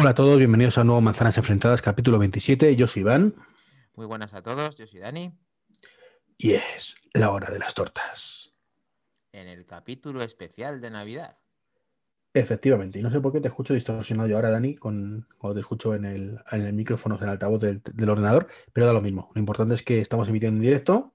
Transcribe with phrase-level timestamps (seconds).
[0.00, 2.74] Hola a todos, bienvenidos a nuevo Manzanas Enfrentadas, capítulo 27.
[2.74, 3.34] Yo soy Iván.
[3.94, 5.32] Muy buenas a todos, yo soy Dani.
[6.38, 8.54] Y es la hora de las tortas.
[9.32, 11.36] En el capítulo especial de Navidad.
[12.32, 15.60] Efectivamente, y no sé por qué te escucho distorsionado yo ahora, Dani, con, cuando te
[15.60, 19.02] escucho en el, en el micrófono, en el altavoz del, del ordenador, pero da lo
[19.02, 19.30] mismo.
[19.34, 21.12] Lo importante es que estamos emitiendo en directo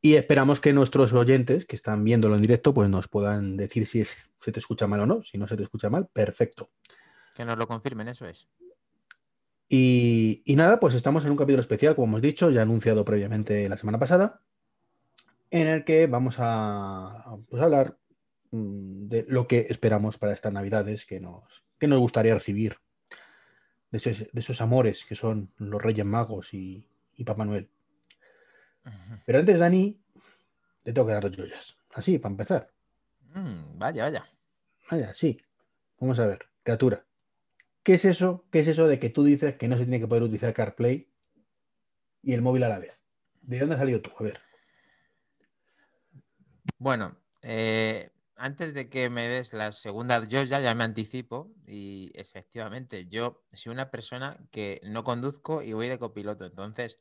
[0.00, 4.00] y esperamos que nuestros oyentes que están viéndolo en directo pues nos puedan decir si
[4.00, 5.22] es- se te escucha mal o no.
[5.22, 6.70] Si no se te escucha mal, perfecto.
[7.38, 8.48] Que nos lo confirmen, eso es.
[9.68, 13.68] Y, y nada, pues estamos en un capítulo especial, como hemos dicho, ya anunciado previamente
[13.68, 14.42] la semana pasada,
[15.52, 17.96] en el que vamos a, pues, hablar
[18.50, 22.78] mm, de lo que esperamos para estas navidades que nos, que nos gustaría recibir,
[23.92, 27.70] de esos, de esos amores que son los Reyes Magos y, y Papá Noel.
[29.26, 29.96] Pero antes, Dani,
[30.82, 31.76] te tengo que dar dos joyas.
[31.92, 32.72] Así, para empezar.
[33.32, 34.24] Mm, vaya, vaya.
[34.90, 35.40] Vaya, sí.
[36.00, 37.04] Vamos a ver, criatura.
[37.88, 38.44] ¿Qué es eso?
[38.52, 41.10] ¿Qué es eso de que tú dices que no se tiene que poder utilizar CarPlay
[42.22, 43.02] y el móvil a la vez?
[43.40, 44.10] ¿De dónde has salido tú?
[44.18, 44.38] A ver.
[46.76, 53.06] Bueno, eh, antes de que me des la segunda, yo ya, me anticipo y efectivamente
[53.08, 56.98] yo soy una persona que no conduzco y voy de copiloto, entonces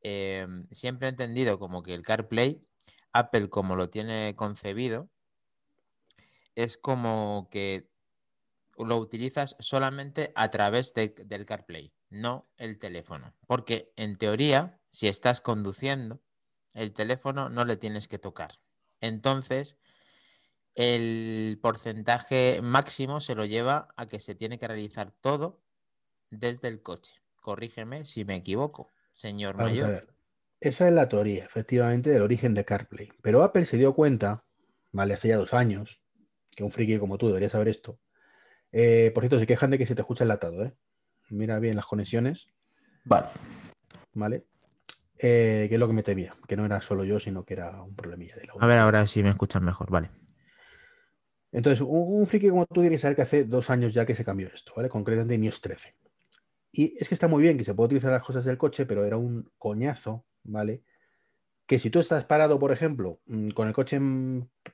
[0.00, 2.62] eh, siempre he entendido como que el CarPlay,
[3.12, 5.10] Apple como lo tiene concebido,
[6.54, 7.90] es como que
[8.84, 15.08] lo utilizas solamente a través de- del CarPlay, no el teléfono, porque en teoría, si
[15.08, 16.20] estás conduciendo,
[16.74, 18.60] el teléfono no le tienes que tocar.
[19.00, 19.78] Entonces,
[20.74, 25.62] el porcentaje máximo se lo lleva a que se tiene que realizar todo
[26.30, 27.14] desde el coche.
[27.36, 29.90] Corrígeme si me equivoco, señor Vamos a mayor.
[29.90, 30.14] ver.
[30.60, 33.10] Esa es la teoría, efectivamente, del origen de CarPlay.
[33.22, 34.44] Pero Apple se dio cuenta,
[34.92, 36.02] vale, hace ya dos años,
[36.54, 37.98] que un friki como tú debería saber esto.
[38.72, 40.74] Eh, por cierto, se quejan de que se te escucha enlatado, ¿eh?
[41.30, 42.48] Mira bien las conexiones,
[43.04, 43.28] Vale.
[44.14, 44.44] ¿vale?
[45.18, 47.82] Eh, que es lo que me temía, que no era solo yo, sino que era
[47.82, 50.10] un problemilla de la A ver ahora si me escuchan mejor, vale.
[51.52, 54.14] Entonces, un, un friki como tú tienes que saber que hace dos años ya que
[54.14, 54.88] se cambió esto, ¿vale?
[54.88, 55.94] Concretamente en iOS 13.
[56.72, 59.04] Y es que está muy bien que se puede utilizar las cosas del coche, pero
[59.04, 60.84] era un coñazo, ¿vale?
[61.66, 64.00] Que si tú estás parado, por ejemplo, mm, con el coche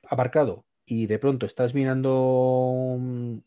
[0.07, 2.97] aparcado y de pronto estás mirando,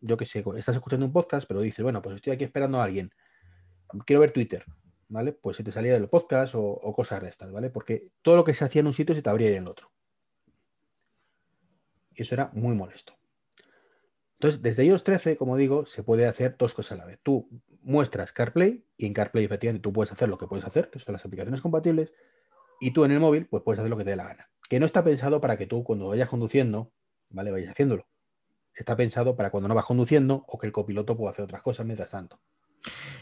[0.03, 2.85] yo qué sé, estás escuchando un podcast, pero dices, bueno, pues estoy aquí esperando a
[2.85, 3.11] alguien,
[4.05, 4.63] quiero ver Twitter,
[5.09, 5.33] ¿vale?
[5.33, 7.71] Pues se te salía del podcast o, o cosas de estas, ¿vale?
[7.71, 9.91] Porque todo lo que se hacía en un sitio se te abría en el otro.
[12.15, 13.15] Y eso era muy molesto.
[14.35, 17.21] Entonces, desde iOS 13, como digo, se puede hacer dos cosas a la vez.
[17.23, 17.49] Tú
[17.81, 21.15] muestras CarPlay y en CarPlay efectivamente tú puedes hacer lo que puedes hacer, que son
[21.15, 22.13] las aplicaciones compatibles,
[22.81, 24.51] y tú en el móvil pues puedes hacer lo que te dé la gana.
[24.69, 26.93] Que no está pensado para que tú cuando vayas conduciendo,
[27.31, 27.51] ¿vale?
[27.51, 28.07] Vayas haciéndolo.
[28.75, 31.87] Está pensado para cuando no vas conduciendo o que el copiloto pueda hacer otras cosas
[31.87, 32.41] mientras tanto.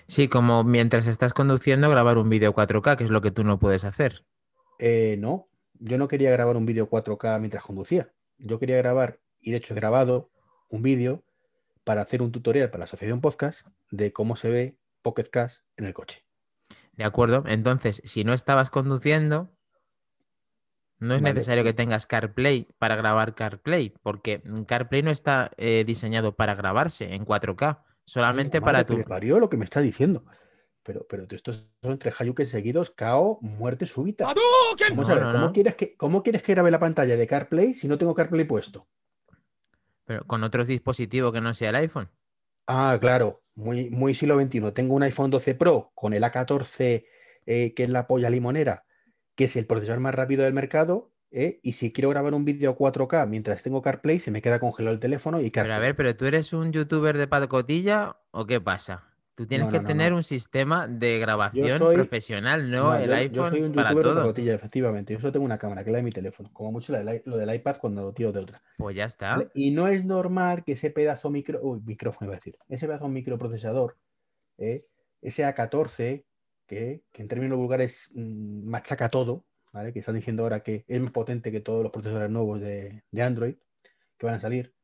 [0.06, 3.58] Sí, como mientras estás conduciendo grabar un vídeo 4K, que es lo que tú no
[3.58, 4.24] puedes hacer.
[4.78, 8.12] Eh, no, yo no quería grabar un vídeo 4K mientras conducía.
[8.38, 10.30] Yo quería grabar, y de hecho he grabado
[10.70, 11.24] un vídeo
[11.84, 15.86] para hacer un tutorial para la Asociación Podcast de cómo se ve Pocket Cast en
[15.86, 16.24] el coche.
[16.92, 17.44] ¿De acuerdo?
[17.46, 19.50] Entonces, si no estabas conduciendo,
[20.98, 21.34] no es Vale.
[21.34, 27.14] necesario que tengas CarPlay para grabar CarPlay, porque CarPlay no está eh, diseñado para grabarse
[27.14, 29.02] en 4K, solamente Ay, para tu...
[29.04, 30.24] parió lo que me está diciendo.
[30.82, 34.24] Pero, pero estos son tres hayuques seguidos, KO, muerte súbita.
[34.24, 35.52] Vamos No, a ver, no, ¿cómo, no.
[35.52, 38.88] Quieres que, ¿cómo quieres que grabe la pantalla de CarPlay si no tengo CarPlay puesto?
[40.06, 42.08] Pero con otros dispositivos que no sea el iPhone.
[42.66, 44.72] Ah, claro, muy, muy siglo XXI.
[44.72, 47.04] Tengo un iPhone 12 Pro con el A14,
[47.44, 48.84] eh, que es la polla limonera,
[49.38, 51.12] que es el procesador más rápido del mercado.
[51.30, 54.94] eh, y si quiero grabar un vídeo 4K mientras tengo CarPlay, se me queda congelado
[54.94, 55.80] el teléfono y Pero a CarPlay.
[55.88, 59.04] ver, ¿pero tú eres un youtuber de pacotilla o qué pasa?
[59.36, 63.12] Tú tienes No, que no, tener un sistema de grabación soy- profesional, no, el yo,
[63.12, 65.12] yo iPhone soy un para youtuber de pacotilla, efectivamente.
[65.12, 66.48] Yo solo tengo una cámara, que es la de mi teléfono.
[66.52, 68.60] Como mucho la del i- lo del iPad cuando tiro de otra.
[68.78, 69.36] Pues ya está.
[69.36, 69.48] ¿vale?
[69.54, 73.06] Y no es normal que ese pedazo micro, uy, micrófono iba a decir, ese pedazo
[73.08, 73.96] microprocesador,
[74.56, 74.84] eh,
[75.20, 76.24] ese A14,
[76.68, 79.92] que, que en términos vulgares mm, machaca todo, ¿vale?
[79.92, 83.22] Que están diciendo ahora que es más potente que todos los procesadores nuevos de, de
[83.22, 83.56] Android
[84.16, 84.74] que van a salir,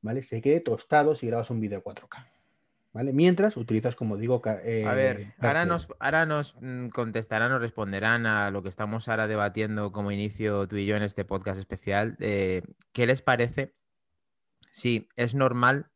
[0.00, 0.22] ¿vale?
[0.24, 2.26] Se quede tostado si grabas un vídeo 4K,
[2.92, 3.12] ¿vale?
[3.12, 7.58] Mientras utilizas, como digo, ca- A eh, ver, ahora nos, ahora nos mm, contestarán o
[7.58, 11.58] responderán a lo que estamos ahora debatiendo como inicio tú y yo en este podcast
[11.60, 12.16] especial.
[12.20, 13.74] eh, ¿Qué les parece
[14.70, 15.90] si es normal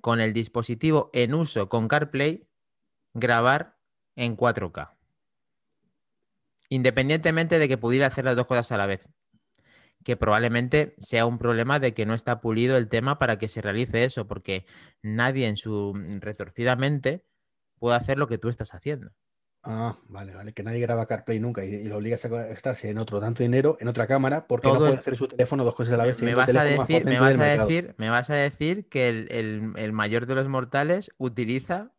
[0.00, 2.46] con el dispositivo en uso con CarPlay
[3.14, 3.76] grabar
[4.16, 4.90] en 4K?
[6.68, 9.08] Independientemente de que pudiera hacer las dos cosas a la vez.
[10.04, 13.62] que probablemente sea un problema de que no está pulido el tema para que se
[13.62, 14.66] realice eso, porque
[15.02, 17.24] nadie en su retorcida mente
[17.78, 19.12] puede hacer lo que tú estás haciendo.
[19.66, 20.52] Ah, vale, vale.
[20.52, 23.88] Que nadie graba CarPlay nunca y, lo obligas a estarse en otro tanto dinero, en
[23.88, 26.22] otra cámara, porque no puede hacer su teléfono dos cosas a la vez.
[26.22, 30.26] Me vas a, decir, me, vas a decir, me vas a decir que el, mayor
[30.26, 31.92] de los mortales utiliza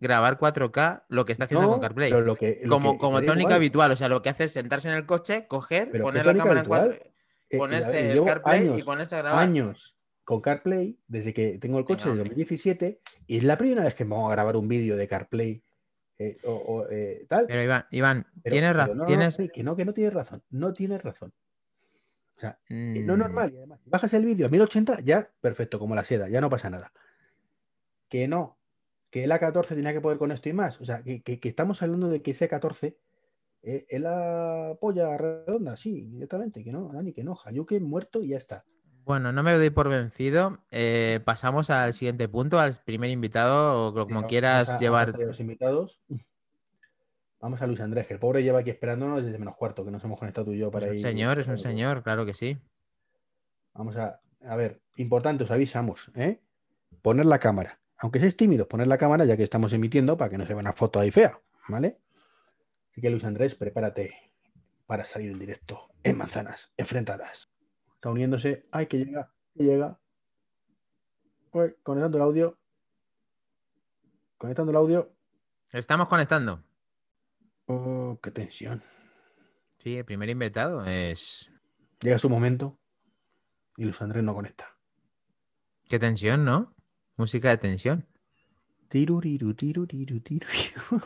[0.00, 2.12] grabar 4K lo que está haciendo con CarPlay.
[2.68, 3.92] como como tónica habitual.
[3.92, 6.66] O sea, lo que hace es sentarse en el coche, coger, poner la cámara en
[6.66, 6.92] 4
[7.50, 9.42] eh, ponerse el CarPlay y ponerse a grabar.
[9.42, 9.98] Años
[10.28, 14.04] con CarPlay, desde que tengo el coche de 2017, y es la primera vez que
[14.04, 15.62] me vamos a grabar un vídeo de CarPlay
[16.18, 17.46] eh, o, eh, tal.
[17.46, 19.06] Pero Iván, Iván tienes razón.
[19.54, 20.42] que no, que no tienes razón.
[20.50, 21.32] No tienes razón.
[22.36, 23.18] O sea, eh, no mm.
[23.18, 23.52] normal.
[23.54, 26.68] Y además, bajas el vídeo a 1080, ya perfecto, como la seda, ya no pasa
[26.68, 26.92] nada.
[28.10, 28.57] Que no,
[29.10, 30.80] que el A14 tenía que poder con esto y más.
[30.80, 32.96] O sea, que, estamos hablando de que ese A14
[33.62, 38.36] es la polla redonda, sí, directamente, que no, Dani, que no, Hayuke muerto y ya
[38.36, 38.64] está.
[39.04, 40.58] Bueno, no me doy por vencido.
[40.70, 45.18] Eh, pasamos al siguiente punto, al primer invitado, o como quieras llevar.
[45.18, 46.02] los invitados.
[47.40, 50.04] Vamos a Luis Andrés, que el pobre lleva aquí esperándonos desde menos cuarto, que nos
[50.04, 50.96] hemos conectado tú y yo para ir.
[50.96, 52.58] Es un señor, es un señor, claro que sí.
[53.72, 56.40] Vamos a, a ver, importante, os avisamos, ¿eh?
[57.00, 57.78] Poner la cámara.
[57.98, 60.60] Aunque seáis tímidos, poner la cámara ya que estamos emitiendo para que no se vea
[60.60, 61.98] una foto ahí fea, ¿vale?
[62.90, 64.32] Así que Luis Andrés, prepárate
[64.86, 67.50] para salir en directo en manzanas enfrentadas.
[67.94, 68.62] Está uniéndose.
[68.70, 69.32] ¡Ay, que llega!
[69.54, 70.00] Que llega.
[71.50, 72.58] conectando el audio.
[74.36, 75.12] Conectando el audio.
[75.72, 76.62] Estamos conectando.
[77.66, 78.82] Oh, qué tensión.
[79.78, 81.50] Sí, el primer invitado es.
[82.00, 82.78] Llega su momento
[83.76, 84.76] y Luis Andrés no conecta.
[85.88, 86.74] Qué tensión, ¿no?
[87.18, 88.06] Música de tensión.
[88.88, 91.02] Tiruriru, tiruriru, tiruriru.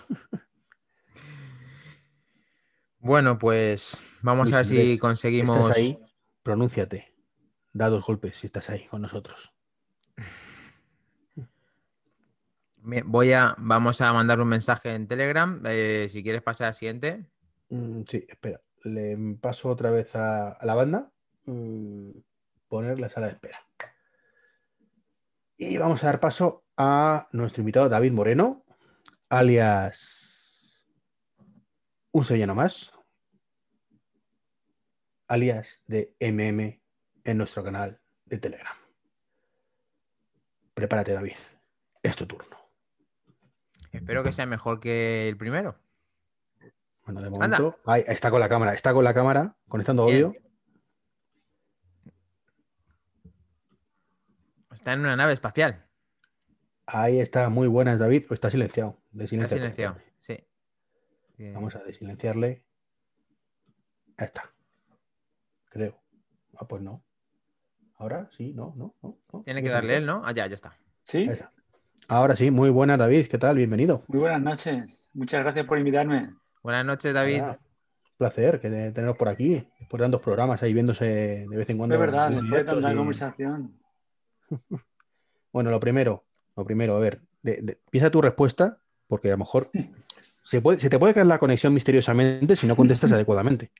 [2.98, 5.70] Bueno, pues vamos a ver si conseguimos.
[5.76, 5.98] ahí?
[6.44, 7.12] pronúnciate.
[7.72, 9.52] Da dos golpes si estás ahí con nosotros.
[12.76, 15.60] Voy a, vamos a mandar un mensaje en Telegram.
[15.66, 17.26] Eh, si quieres pasar al siguiente.
[17.70, 18.60] Mm, sí, espera.
[18.84, 21.10] Le paso otra vez a, la banda.
[21.46, 22.10] Mm,
[22.68, 23.66] poner la sala de espera.
[25.64, 28.64] Y vamos a dar paso a nuestro invitado David Moreno,
[29.28, 30.84] alias
[32.10, 32.92] un sevillano más,
[35.28, 36.80] alias de MM
[37.22, 38.74] en nuestro canal de Telegram.
[40.74, 41.36] Prepárate, David.
[42.02, 42.56] Es tu turno.
[43.92, 45.78] Espero que sea mejor que el primero.
[47.04, 47.78] Bueno, de momento.
[47.86, 50.34] Ahí, está con la cámara, está con la cámara, conectando audio.
[54.72, 55.86] Está en una nave espacial.
[56.86, 58.26] Ahí está, muy buenas, David.
[58.30, 58.98] O está silenciado.
[59.18, 60.38] está silenciado, sí.
[61.38, 62.64] Vamos a desilenciarle.
[64.16, 64.52] Ahí está
[65.72, 65.98] creo.
[66.58, 67.02] Ah, pues no.
[67.96, 69.42] Ahora sí, no, no, no.
[69.44, 70.22] Tiene que darle él, ¿no?
[70.24, 70.76] Ah, ya, ya está.
[71.04, 71.30] Sí.
[72.08, 73.28] Ahora sí, muy buenas, David.
[73.28, 73.56] ¿Qué tal?
[73.56, 74.04] Bienvenido.
[74.08, 75.10] Muy buenas noches.
[75.14, 76.34] Muchas gracias por invitarme.
[76.62, 77.42] Buenas noches, David.
[77.42, 77.56] Un
[78.18, 81.94] placer que tenernos por aquí, por tantos programas ahí viéndose de vez en cuando.
[81.94, 83.81] Es verdad, después de tanta conversación.
[85.52, 86.24] Bueno, lo primero,
[86.56, 87.22] lo primero, a ver,
[87.90, 89.70] piensa tu respuesta, porque a lo mejor
[90.44, 93.70] se, puede, se te puede caer la conexión misteriosamente si no contestas adecuadamente.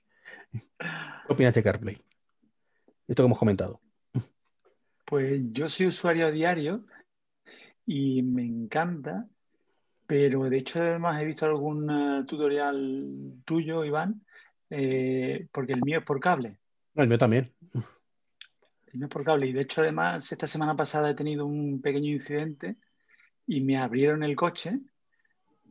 [0.53, 2.03] ¿Qué opinas de CarPlay?
[3.09, 3.81] Esto que hemos comentado.
[5.05, 6.85] Pues yo soy usuario diario
[7.87, 9.27] y me encanta,
[10.07, 14.25] pero de hecho además he visto algún eh, tutorial tuyo, Iván,
[14.71, 16.59] eh, porque el mío es por cable.
[16.95, 17.53] El mío también.
[18.93, 22.77] Es por cable y de hecho además esta semana pasada he tenido un pequeño incidente
[23.47, 24.81] y me abrieron el coche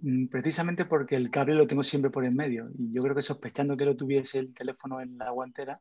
[0.02, 2.70] Mm, precisamente porque el cable lo tengo siempre por en medio.
[2.78, 5.80] Y yo creo que sospechando que lo tuviese el teléfono en la guantera,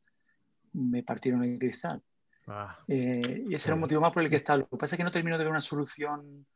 [0.74, 2.02] me partieron el cristal.
[2.46, 4.58] Ah, eh, y ese era un motivo más por el que estaba.
[4.58, 6.46] Lo que pasa es que no termino de ver una solución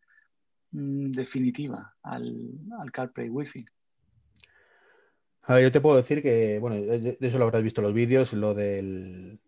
[0.73, 3.64] mm, definitiva al, al CarPlay Wi-Fi.
[5.47, 8.33] A ver, yo te puedo decir que, bueno, de eso lo habrás visto los vídeos,
[8.33, 9.41] lo del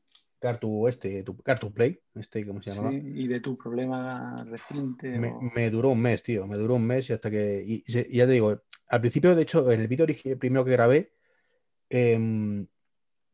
[0.47, 2.91] Cartu este, tu, Cartu Play, este, ¿cómo se llama?
[2.91, 5.19] Sí, y de tu problema reciente.
[5.19, 8.33] Me, duró un mes, tío, me duró un mes y hasta que, y, ya te
[8.33, 10.07] digo, al principio, de hecho, en el vídeo
[10.39, 11.13] primero que grabé,
[11.91, 12.67] em,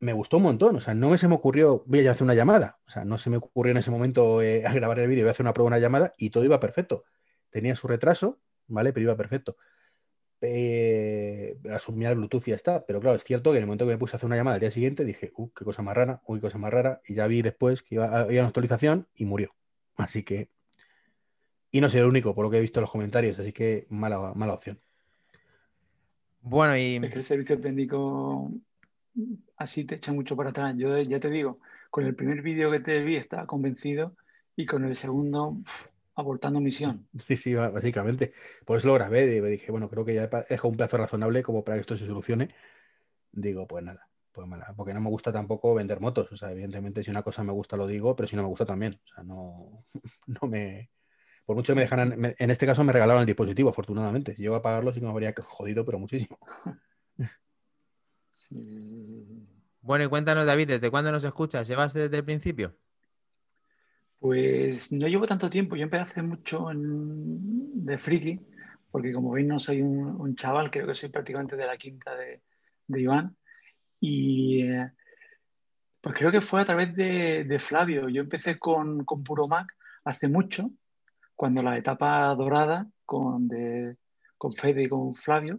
[0.01, 2.35] me gustó un montón, o sea, no me se me ocurrió, voy a hacer una
[2.35, 5.25] llamada, o sea, no se me ocurrió en ese momento eh, a grabar el vídeo,
[5.25, 7.05] voy a hacer una prueba, una llamada y todo iba perfecto.
[7.51, 8.95] Tenía su retraso, ¿vale?
[8.95, 9.57] Pero iba perfecto
[10.43, 12.85] eh, asumía el Bluetooth y ya está.
[12.85, 14.57] Pero claro, es cierto que en el momento que me puse a hacer una llamada
[14.57, 17.01] al día siguiente dije, uh, qué cosa más rara, uy, qué cosa más rara.
[17.07, 19.55] Y ya vi después que iba, había una actualización y murió.
[19.97, 20.49] Así que.
[21.71, 23.87] Y no soy el único, por lo que he visto en los comentarios, así que
[23.89, 24.79] mala, mala opción.
[26.43, 26.97] Bueno, y.
[26.97, 28.53] el servicio técnico
[29.57, 30.75] así te echa mucho para atrás.
[30.77, 31.57] Yo ya te digo,
[31.91, 34.17] con el primer vídeo que te vi estaba convencido
[34.57, 35.57] y con el segundo
[36.15, 37.09] abortando misión.
[37.27, 38.33] Sí, sí, básicamente.
[38.65, 39.37] Por eso lo grabé.
[39.37, 41.97] y Dije, bueno, creo que ya he dejado un plazo razonable como para que esto
[41.97, 42.49] se solucione.
[43.33, 46.31] Digo, pues nada, pues nada, porque no me gusta tampoco vender motos.
[46.33, 48.67] O sea, evidentemente, si una cosa me gusta, lo digo, pero si no me gusta
[48.67, 49.01] también.
[49.05, 49.87] O sea, no,
[50.27, 50.91] no me.
[51.45, 52.35] Por mucho me dejaran.
[52.39, 54.35] en este caso me regalaron el dispositivo, afortunadamente.
[54.37, 56.39] Si llego a pagarlo, sí que me habría jodido, pero muchísimo.
[59.81, 61.67] Bueno, y cuéntanos, David, ¿desde cuándo nos escuchas?
[61.69, 62.77] ¿Llevas desde el principio?
[64.23, 65.75] Pues no llevo tanto tiempo.
[65.75, 68.39] Yo empecé hace mucho de friki,
[68.89, 72.41] porque como veis no soy un, chaval, creo que soy prácticamente de la quinta de,
[73.01, 73.37] Iván.
[73.99, 74.93] Y eh,
[76.01, 78.09] pues creo que fue a través de, Flavio.
[78.09, 79.75] Yo empecé con, Puro Mac
[80.05, 80.71] hace mucho,
[81.35, 83.49] cuando la etapa dorada con,
[84.39, 85.57] con Fede y con Flavio.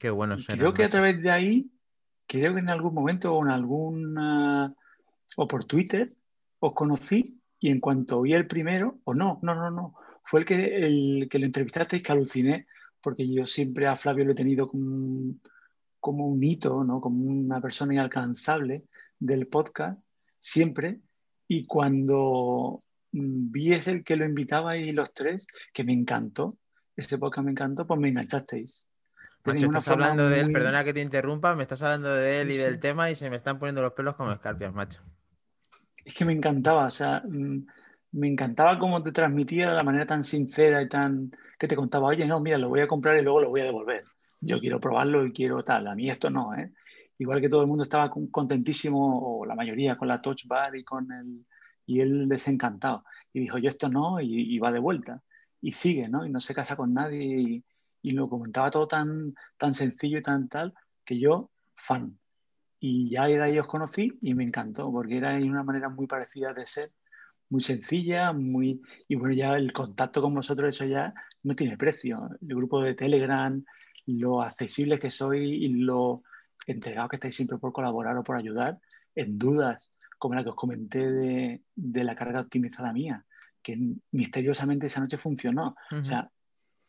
[0.00, 1.70] Qué bueno Creo que a través de ahí,
[2.26, 4.18] creo que en algún momento o en algún
[5.36, 6.12] o por Twitter
[6.58, 10.46] os conocí y en cuanto vi el primero, o no, no, no, no, fue el
[10.46, 12.66] que, el que lo entrevistasteis que aluciné,
[13.00, 15.36] porque yo siempre a Flavio lo he tenido como,
[15.98, 17.00] como un hito, ¿no?
[17.00, 18.84] como una persona inalcanzable
[19.18, 19.98] del podcast,
[20.38, 21.00] siempre,
[21.48, 22.80] y cuando
[23.12, 26.58] mm, vi ese el que lo invitaba y los tres, que me encantó,
[26.94, 28.90] ese podcast me encantó, pues me enganchasteis.
[29.46, 32.58] Macho, estás hablando de él, perdona que te interrumpa, me estás hablando de él y
[32.58, 35.00] del tema y se me están poniendo los pelos como escarpias, macho
[36.04, 37.66] es que me encantaba, o sea, mm,
[38.12, 42.08] me encantaba cómo te transmitía de la manera tan sincera y tan que te contaba,
[42.08, 44.04] oye, no, mira, lo voy a comprar y luego lo voy a devolver.
[44.40, 45.86] Yo quiero probarlo y quiero tal.
[45.88, 46.72] A mí esto no, ¿eh?
[47.18, 50.84] Igual que todo el mundo estaba contentísimo, o la mayoría, con la Touch Bar y
[50.84, 51.46] con el...
[51.86, 53.04] Y él desencantado.
[53.32, 55.22] Y dijo, yo esto no, y, va de vuelta.
[55.60, 56.26] Y sigue, ¿no?
[56.26, 57.62] Y no se casa con nadie.
[58.02, 62.18] Y, lo comentaba todo tan, tan sencillo y tan tal, que yo, fan.
[62.86, 66.52] Y ya de ahí os conocí y me encantó, porque era una manera muy parecida
[66.52, 66.90] de ser,
[67.48, 68.82] muy sencilla, muy...
[69.08, 71.14] Y bueno, ya el contacto con vosotros, eso ya
[71.44, 72.28] no tiene precio.
[72.46, 73.64] El grupo de Telegram,
[74.04, 76.24] lo accesible que soy y lo
[76.66, 78.78] entregado que estáis siempre por colaborar o por ayudar,
[79.14, 83.24] en dudas, como la que os comenté de, de la carga optimizada mía,
[83.62, 83.78] que
[84.10, 85.74] misteriosamente esa noche funcionó.
[85.90, 86.30] O sea,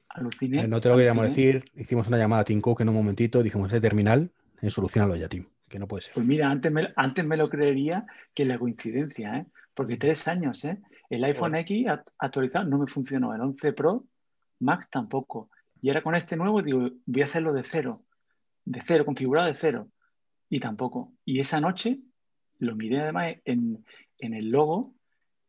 [0.09, 0.63] aluciné.
[0.63, 3.41] Eh, no te lo queríamos decir, hicimos una llamada a Tim Cook en un momentito,
[3.41, 4.29] dijimos, ese terminal,
[4.61, 6.13] eh, solucionalo ya, Tim que no puede ser.
[6.13, 9.45] Pues mira, antes me, antes me lo creería que la coincidencia, ¿eh?
[9.73, 10.81] porque tres años, ¿eh?
[11.09, 11.87] el iPhone X
[12.19, 14.05] actualizado no me funcionó, el 11 Pro
[14.59, 15.49] Max tampoco.
[15.81, 18.03] Y ahora con este nuevo digo, voy a hacerlo de cero,
[18.63, 19.89] de cero, configurado de cero,
[20.49, 21.13] y tampoco.
[21.25, 21.99] Y esa noche
[22.59, 23.83] lo miré además en,
[24.19, 24.95] el logo,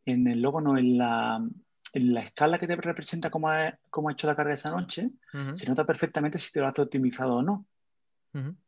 [0.04, 1.46] en el logo no, en la,
[1.92, 5.10] en la escala que te representa cómo ha, cómo ha hecho la carga esa noche,
[5.52, 7.66] se nota perfectamente si te lo has optimizado o no.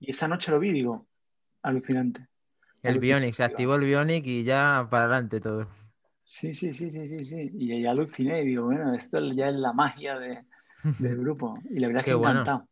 [0.01, 1.07] Y esa noche lo vi y digo,
[1.63, 2.27] alucinante.
[2.83, 5.69] El Bionic, se activó el Bionic y ya para adelante todo.
[6.25, 7.51] Sí, sí, sí, sí, sí, sí.
[7.55, 10.45] Y ya aluciné y digo, bueno, esto ya es la magia de,
[10.99, 11.59] del grupo.
[11.71, 12.43] Y la verdad es que bueno.
[12.43, 12.69] encantado.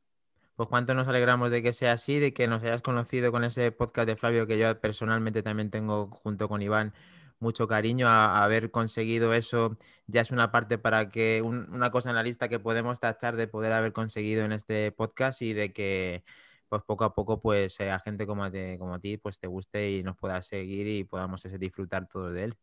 [0.57, 3.73] Pues cuánto nos alegramos de que sea así, de que nos hayas conocido con ese
[3.73, 6.95] podcast de Flavio que yo personalmente también tengo junto con Iván
[7.41, 9.77] mucho cariño a, haber conseguido eso.
[10.07, 13.49] Ya es una parte para que una cosa en la lista que podemos tachar de
[13.49, 16.25] poder haber conseguido en este podcast y de que
[16.69, 18.45] pues poco a poco, pues a gente como,
[18.79, 22.35] como a ti, pues te guste y nos pueda seguir y podamos ese, disfrutar todos
[22.35, 22.55] de él.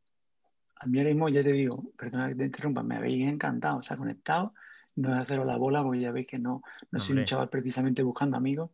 [0.75, 3.81] A mí ahora mismo, ya te digo, perdona que te interrumpa, me habéis encantado, o
[3.81, 4.53] sea, conectado,
[4.95, 8.03] no es haceros la bola, porque ya veis que no, no soy un chaval precisamente
[8.03, 8.72] buscando amigos,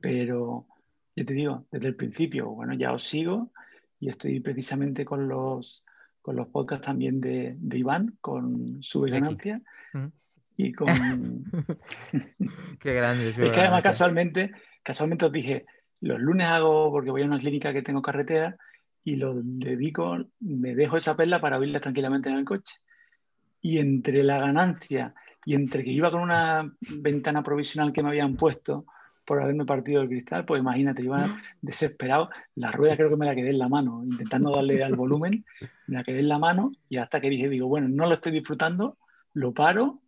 [0.00, 0.66] pero
[1.16, 3.50] ya te digo, desde el principio, bueno, ya os sigo
[3.98, 5.84] y estoy precisamente con los,
[6.22, 9.60] con los podcasts también de, de Iván, con su ganancia.
[10.58, 10.88] Y con.
[12.80, 13.28] Qué grande.
[13.28, 14.50] Es que además, casualmente,
[14.82, 15.66] casualmente os dije,
[16.00, 18.56] los lunes hago, porque voy a una clínica que tengo carretera,
[19.04, 22.74] y lo dedico, me dejo esa perla para oírla tranquilamente en el coche.
[23.62, 25.14] Y entre la ganancia
[25.46, 28.84] y entre que iba con una ventana provisional que me habían puesto
[29.24, 31.24] por haberme partido el cristal, pues imagínate, iba
[31.62, 35.44] desesperado, la rueda creo que me la quedé en la mano, intentando darle al volumen,
[35.86, 38.32] me la quedé en la mano y hasta que dije, digo, bueno, no lo estoy
[38.32, 38.96] disfrutando,
[39.34, 40.00] lo paro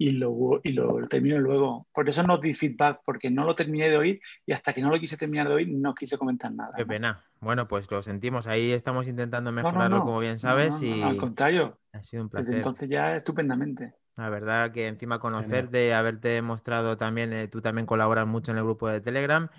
[0.00, 1.86] y lo, y lo termino luego.
[1.92, 4.88] Por eso no di feedback, porque no lo terminé de oír y hasta que no
[4.88, 6.72] lo quise terminar de oír no quise comentar nada.
[6.74, 7.22] Qué pena.
[7.38, 8.46] Bueno, pues lo sentimos.
[8.46, 10.80] Ahí estamos intentando mejorarlo, como bien sabes.
[10.80, 11.78] y Al contrario.
[11.92, 12.54] Ha sido un placer.
[12.54, 13.92] entonces ya estupendamente.
[14.16, 18.64] La verdad que encima conocerte, haberte mostrado también, eh, tú también colaboras mucho en el
[18.64, 19.50] grupo de Telegram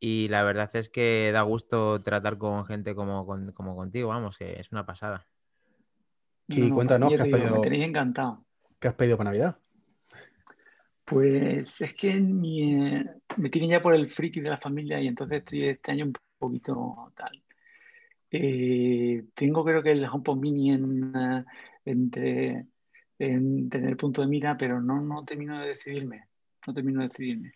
[0.00, 4.58] y la verdad es que da gusto tratar con gente como, como contigo, vamos, que
[4.58, 5.26] es una pasada.
[6.48, 8.46] Y cuéntanos, ¿qué has, pedido, encantado.
[8.80, 9.58] ¿qué has pedido para Navidad?
[11.04, 13.04] Pues es que mi, eh,
[13.36, 16.14] me tienen ya por el friki de la familia y entonces estoy este año un
[16.38, 17.42] poquito tal.
[18.30, 21.44] Eh, tengo creo que el HomePod Mini en, eh,
[21.84, 22.66] entre,
[23.18, 26.26] en tener punto de mira, pero no, no termino de decidirme.
[26.66, 27.52] No termino de decidirme.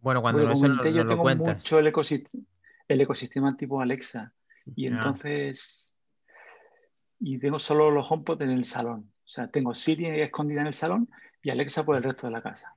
[0.00, 1.56] Bueno, cuando no se comenté, lo, yo lo tengo cuentas.
[1.56, 2.44] mucho el ecosistema,
[2.86, 4.32] el ecosistema tipo Alexa
[4.76, 4.94] y Ah.
[4.94, 5.92] entonces
[7.20, 9.10] y tengo solo los HomePod en el salón.
[9.28, 11.10] O sea, tengo Siri escondida en el salón
[11.42, 12.74] y Alexa por el resto de la casa.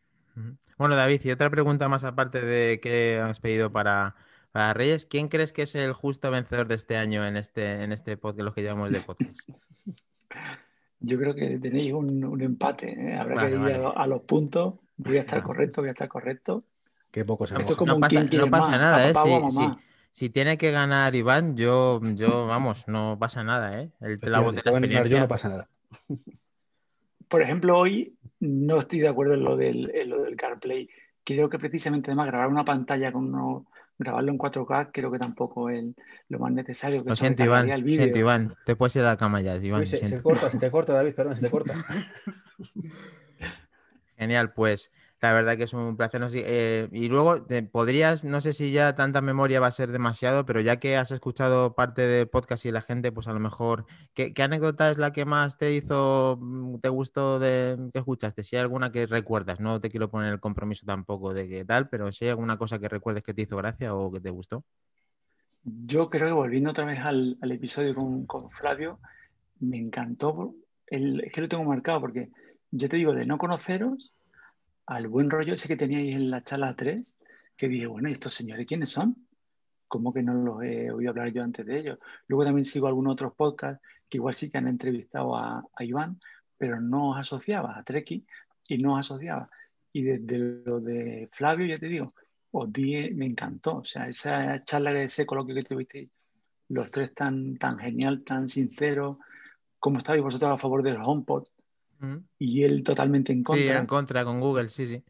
[0.77, 4.17] Bueno, David, y otra pregunta más aparte de qué has pedido para,
[4.51, 5.05] para Reyes.
[5.05, 8.43] ¿Quién crees que es el justo vencedor de este año en este, en este podcast,
[8.43, 9.31] los que llamamos de podcast?
[10.99, 12.99] Yo creo que tenéis un, un empate.
[12.99, 13.15] ¿eh?
[13.17, 13.75] Habrá Vale, que ir vale.
[13.75, 14.73] a, lo- a los puntos.
[14.97, 15.47] Voy a estar Vale.
[15.47, 16.61] correcto, voy a estar correcto.
[17.11, 19.13] Qué poco se Esto es como No un pasa, no pasa más, nada, ¿eh?
[20.11, 23.89] Si, tiene que ganar Iván, yo, yo, vamos, no pasa nada, ¿eh?
[24.01, 25.69] El, la voz de te la yo, no pasa nada.
[27.31, 30.89] Por ejemplo, hoy no estoy de acuerdo en lo del, en lo del CarPlay.
[31.23, 35.69] Creo que precisamente además grabar una pantalla con uno, grabarlo en 4K, creo que tampoco
[35.69, 35.95] es
[36.27, 37.69] lo más necesario, que Lo siento, Iván.
[37.69, 38.19] el Siento.
[38.19, 38.55] Iván.
[38.65, 39.79] Te puedes ir a la cama ya, Iván.
[39.79, 41.73] Uy, se, se corta, se te corta, David, perdón, se te corta.
[44.17, 46.21] Genial, pues la verdad que es un placer.
[46.33, 50.45] eh, y luego te podrías, no sé si ya tanta memoria va a ser demasiado,
[50.45, 53.85] pero ya que has escuchado parte del podcast y la gente, pues a lo mejor,
[54.13, 58.43] ¿qué, qué anécdota es la que más te hizo, mm, te gustó de que escuchaste?
[58.43, 61.87] Si hay alguna que recuerdas, no te quiero poner el compromiso tampoco de que tal,
[61.89, 64.63] pero si hay alguna cosa que recuerdes que te hizo gracia o que te gustó.
[65.63, 68.99] Yo creo que volviendo otra vez al, al episodio con, con Flavio,
[69.59, 70.55] me encantó.
[70.87, 72.29] El, es que lo tengo marcado porque
[72.71, 74.13] yo te digo, de no conoceros,
[74.85, 77.17] al buen rollo ese que teníais en la charla 3,
[77.55, 79.27] que dije, bueno, ¿y estos señores quiénes son?
[79.87, 81.99] ¿Cómo que no los he oído hablar yo antes de ellos?
[82.27, 86.19] Luego también sigo algunos otros podcasts que igual sí que han entrevistado a, a Iván,
[86.57, 88.25] pero no os asociaba a Treki
[88.67, 89.49] y no os asociaba.
[89.93, 92.13] Y desde lo de Flavio, ya te digo,
[92.51, 93.77] os di, me encantó.
[93.77, 96.09] O sea, esa charla, ese coloquio que tuvisteis,
[96.69, 99.19] los tres tan, tan genial, tan sincero,
[99.79, 101.47] como estabais vosotros a favor del HomePod
[102.39, 103.79] Y él totalmente en Sí, contra.
[103.79, 105.03] en contra con Google, sí, sí.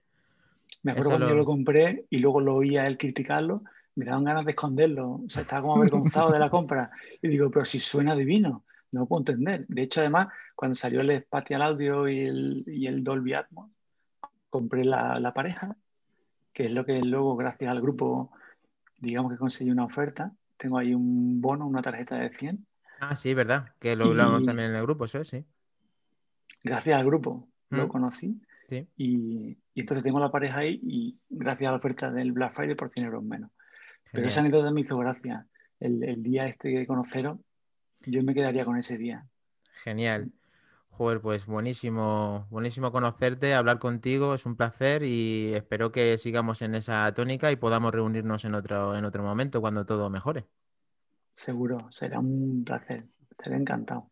[0.84, 3.62] Me acuerdo Eso cuando lo- yo lo compré y luego lo oía él criticarlo,
[3.96, 5.22] me daban ganas de esconderlo.
[5.26, 6.92] O sea, estaba como avergonzado de la compra.
[7.22, 9.66] Y digo, pero si suena divino, no lo puedo entender.
[9.68, 13.70] De hecho, además, cuando salió el Spatial Audio y el, y el Dolby Atmos,
[14.50, 15.76] compré la, la pareja,
[16.54, 18.32] que es lo que luego, gracias al grupo,
[19.00, 20.34] digamos que conseguí una oferta.
[20.58, 22.66] Tengo ahí un bono, una tarjeta de 100.
[23.00, 25.46] Ah, sí, verdad, que lo hablamos Y- también en el grupo, eso es, sí.
[26.64, 27.90] Gracias al grupo lo Mm.
[27.90, 28.42] conocí.
[28.70, 28.88] Sí.
[28.98, 32.76] Y, y entonces tengo la pareja ahí y gracias a la oferta del Black Friday
[32.76, 33.52] por 100 euros menos.
[34.12, 34.54] Pero esa Genial.
[34.62, 35.48] anécdota me hizo gracia.
[35.80, 37.40] El, el día este de conoceros,
[38.06, 39.26] yo me quedaría con ese día.
[39.84, 40.32] Genial.
[40.90, 46.76] Joder, pues buenísimo, buenísimo conocerte, hablar contigo, es un placer y espero que sigamos en
[46.76, 50.46] esa tónica y podamos reunirnos en otro, en otro momento cuando todo mejore.
[51.34, 53.06] Seguro, será un placer.
[53.32, 54.12] Estaré encantado.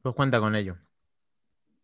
[0.00, 0.76] Pues cuenta con ello.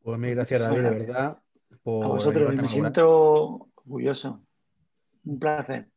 [0.03, 1.39] Pues mil gracias, David, de verdad.
[1.83, 4.45] Por A vosotros, me siento orgulloso.
[5.25, 5.89] Un placer.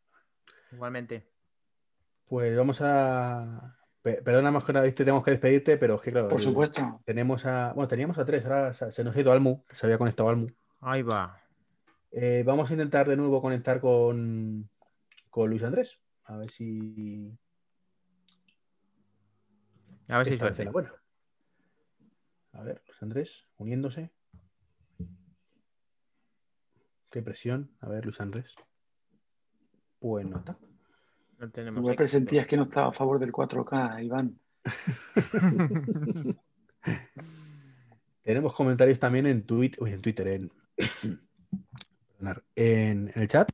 [0.72, 1.28] Igualmente.
[2.28, 3.78] Pues vamos a.
[4.02, 6.30] pe- Perdona, más que nada, viste, tenemos que despedirte, pero es que claro.
[6.30, 7.02] Por supuesto.
[7.06, 7.74] Tenemos a.
[7.74, 10.48] Bueno, teníamos a tres, ahora se nos ha ido Almu, se había conectado Almu.
[10.82, 11.38] Ahí va.
[12.12, 14.70] Eh, vamos a intentar de nuevo conectar con,
[15.30, 16.02] con Luis Andrés.
[16.26, 17.38] A ver si.
[20.10, 20.70] A ver si suerte.
[22.54, 24.12] A ver, Andrés, uniéndose.
[27.10, 27.72] Qué presión.
[27.80, 28.56] A ver, Luis Andrés.
[30.00, 30.58] Pues no está.
[31.38, 34.40] No tenemos presentías que no estaba a favor del 4K, Iván.
[38.24, 40.52] Tenemos comentarios también en Twitter, en Twitter, en,
[42.08, 43.50] perdonar, en, en el chat.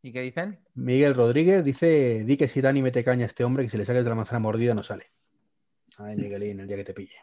[0.00, 0.58] ¿Y qué dicen?
[0.74, 3.84] Miguel Rodríguez dice: Di que si Dani mete caña a este hombre, que si le
[3.84, 5.12] saques de la manzana mordida no sale.
[5.98, 7.16] Ay, Miguelín, el día que te pille.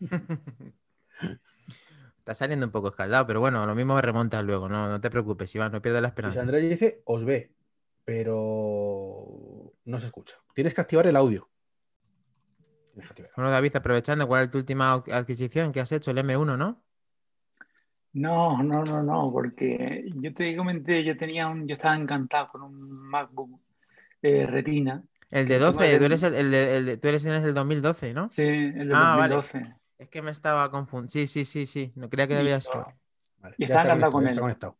[2.18, 5.54] Está saliendo un poco escaldado, pero bueno, lo mismo remontas luego, no, no te preocupes,
[5.54, 6.40] Iván, no pierdas la esperanza.
[6.40, 7.50] Andrés dice: Os ve,
[8.04, 10.36] pero no se escucha.
[10.54, 11.48] Tienes que activar el audio.
[13.00, 13.30] Activar.
[13.36, 16.10] Bueno, David, aprovechando, ¿cuál es tu última adquisición que has hecho?
[16.10, 16.82] El M1, ¿no?
[18.12, 22.62] No, no, no, no, porque yo te comenté, yo tenía un, yo estaba encantado con
[22.62, 23.60] un MacBook
[24.22, 25.04] eh, Retina.
[25.30, 27.54] El de El tema 12, tú eres el, el de, el de- tú eres, el
[27.54, 28.30] 2012, ¿no?
[28.30, 29.34] Sí, el de Ah, vale.
[29.98, 30.02] 2012.
[30.04, 31.10] Es que me estaba confundiendo.
[31.10, 31.92] Sí, sí, sí, sí.
[31.96, 32.68] No creía que Y- debías.
[33.40, 34.40] Vale, Y encantado conectado, con él.
[34.40, 34.76] conectado.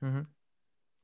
[0.00, 0.22] Ujú.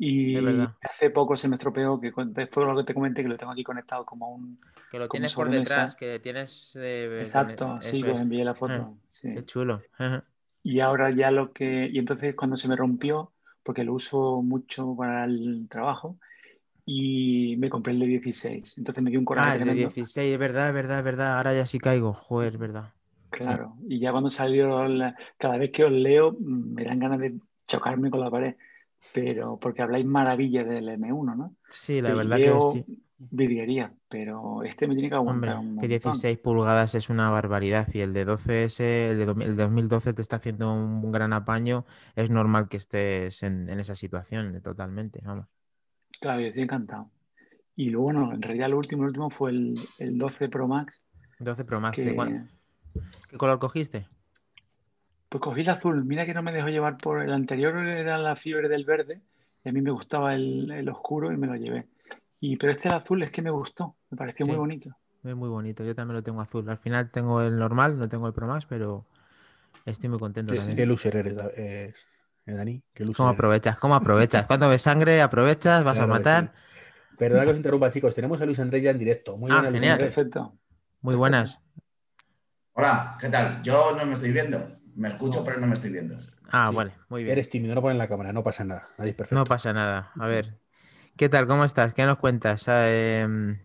[0.00, 0.36] Y
[0.82, 3.64] hace poco se me estropeó, que fue lo que te comenté, que lo tengo aquí
[3.64, 4.60] conectado como un...
[4.90, 6.76] Que lo tienes por detrás, que tienes.
[6.76, 8.22] eh, Exacto, con- sí, que os es.
[8.22, 8.98] envié la foto.
[9.10, 9.34] sí.
[9.34, 9.82] Qué chulo.
[9.98, 10.22] Ujú.
[10.62, 11.88] Y ahora ya lo que...
[11.92, 13.32] Y entonces cuando se me rompió,
[13.64, 16.18] porque lo uso mucho para el trabajo,
[16.86, 18.78] y me compré el de 16.
[18.78, 21.36] Entonces me dio un coraje Ah, el de 16, es verdad, es verdad, es verdad.
[21.38, 22.12] Ahora ya sí caigo.
[22.14, 22.94] Joder, es verdad.
[23.44, 27.18] Claro, y ya cuando salió, la- cada vez que os leo, mm, me dan ganas
[27.20, 27.34] de
[27.66, 28.56] chocarme con la pared,
[29.12, 31.54] pero porque habláis maravillas del M1, ¿no?
[31.68, 33.02] Sí, la verdad leo que sí.
[34.08, 36.12] pero este me tiene que Hombre, aguantar un que montón.
[36.12, 40.14] 16 pulgadas es una barbaridad y el de 12 ese, el de 2000 el 2012
[40.14, 41.84] te está haciendo un gran apaño.
[42.16, 45.20] Es normal que estés en, en esa situación, totalmente.
[45.24, 45.46] Vamos.
[46.20, 47.10] Claro, yo estoy encantado.
[47.76, 51.00] Y luego, bueno, en realidad lo último, lo último fue el, el 12 Pro Max,
[51.38, 52.50] 12 Pro Max, ¿de que cuán-
[53.30, 54.06] ¿Qué color cogiste?
[55.28, 56.04] pues cogí el azul.
[56.04, 59.20] Mira que no me dejó llevar por el anterior, era la fiebre del verde,
[59.64, 61.86] y a mí me gustaba el, el oscuro y me lo llevé.
[62.40, 64.90] Y, pero este el azul es que me gustó, me pareció muy bonito.
[65.24, 66.68] Es muy bonito, yo también lo tengo azul.
[66.68, 69.04] Al final tengo el normal, no tengo el Pro Max, pero
[69.84, 70.76] estoy muy contento Sí, también.
[70.76, 71.92] ¿Qué loser eres, eh,
[72.46, 72.82] Dani?
[72.94, 73.38] ¿Qué loser ¿Cómo eres?
[73.38, 73.78] aprovechas?
[73.78, 74.44] ¿Cómo aprovechas?
[74.46, 76.52] Cuando ves sangre, aprovechas, vas a Claro matar.
[76.52, 77.16] sí.
[77.18, 78.14] Perdona que os interrumpa, chicos.
[78.14, 79.36] Tenemos a Luis Andrés ya en directo.
[79.36, 79.98] Muy Ah, genial.
[79.98, 80.52] Perfecto.
[81.02, 81.58] Muy buenas.
[82.80, 83.60] Hola, ¿qué tal?
[83.64, 84.64] Yo no me estoy viendo.
[84.94, 86.16] Me escucho, pero no me estoy viendo.
[86.48, 86.76] Ah, Sí.
[86.76, 87.32] vale, muy bien.
[87.32, 88.88] Eres tímido, no ponen la cámara, no pasa nada.
[88.98, 89.34] Nadie es perfecto.
[89.34, 90.12] No pasa nada.
[90.16, 90.60] A ver,
[91.16, 91.48] ¿qué tal?
[91.48, 91.92] ¿Cómo estás?
[91.92, 92.68] ¿Qué nos cuentas?
[92.68, 93.58] Ah, em,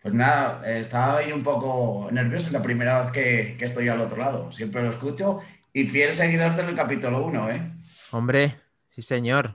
[0.00, 4.00] Pues nada, estaba ahí un poco nervioso, es la primera vez que, que estoy al
[4.00, 4.50] otro lado.
[4.50, 5.40] Siempre lo escucho
[5.74, 7.70] y fiel seguidor del capítulo 1, ¿eh?
[8.10, 9.54] hombre, sí, señor.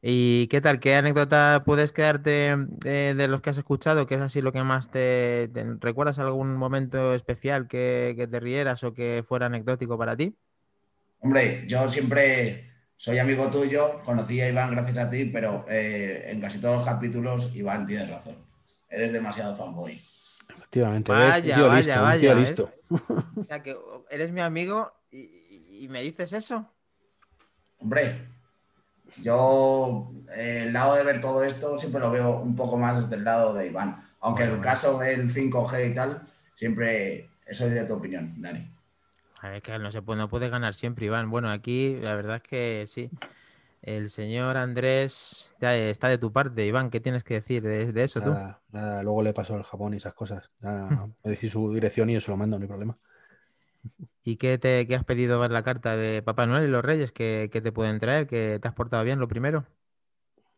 [0.00, 0.78] ¿Y qué tal?
[0.78, 4.06] ¿Qué anécdota puedes quedarte eh, de los que has escuchado?
[4.06, 8.38] ¿Qué es así lo que más te, te- recuerdas algún momento especial que, que te
[8.38, 10.36] rieras o que fuera anecdótico para ti?
[11.18, 16.40] Hombre, yo siempre soy amigo tuyo, conocí a Iván gracias a ti, pero eh, en
[16.40, 18.36] casi todos los capítulos Iván tienes razón.
[18.88, 20.00] Eres demasiado fanboy.
[20.48, 21.10] Efectivamente.
[21.10, 22.48] Vaya, tío vaya, listo, vaya, tío ¿ves?
[22.50, 22.70] listo.
[23.36, 23.76] O sea, que
[24.10, 26.72] eres mi amigo y, y- y me dices eso.
[27.78, 28.28] Hombre,
[29.16, 33.16] yo eh, el lado de ver todo esto siempre lo veo un poco más desde
[33.16, 33.96] el lado de Iván.
[34.20, 36.22] Aunque Bueno, el caso del 5G y tal,
[36.54, 38.68] siempre soy de tu opinión, Dani.
[39.40, 41.30] A ver, que no se puede, no puede ganar siempre, Iván.
[41.30, 43.10] Bueno, aquí la verdad es que sí.
[43.82, 46.90] El señor Andrés ya está de tu parte, Iván.
[46.90, 48.30] ¿Qué tienes que decir de, de eso tú?
[48.30, 50.50] Nada, nada, luego le paso al Japón y esas cosas.
[50.60, 52.98] Nada, me decís su dirección y yo se lo mando, no hay problema.
[54.24, 57.12] ¿Y qué, te, qué has pedido ver la carta de Papá Noel y los Reyes?
[57.12, 58.26] ¿Qué, qué te pueden traer?
[58.26, 59.66] ¿Que te has portado bien lo primero?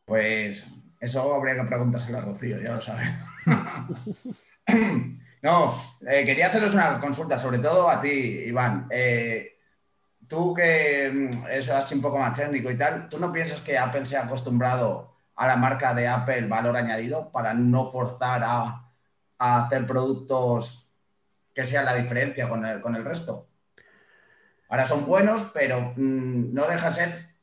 [0.05, 0.69] Pues
[1.01, 3.09] eso habría que preguntárselo a Rocío, ya lo sabes.
[5.43, 5.75] no,
[6.07, 8.09] eh, quería haceros una consulta, sobre todo a ti,
[8.47, 8.87] Iván.
[8.91, 9.59] Eh,
[10.29, 13.79] tú que mm, eres así un poco más técnico y tal, ¿tú no piensas que
[13.79, 18.93] Apple se ha acostumbrado a la marca de Apple valor añadido para no forzar a,
[19.39, 20.90] a hacer productos
[21.61, 23.49] que sean la diferencia con el, con el resto?
[24.71, 27.35] Ahora son buenos, pero mm, no deja ser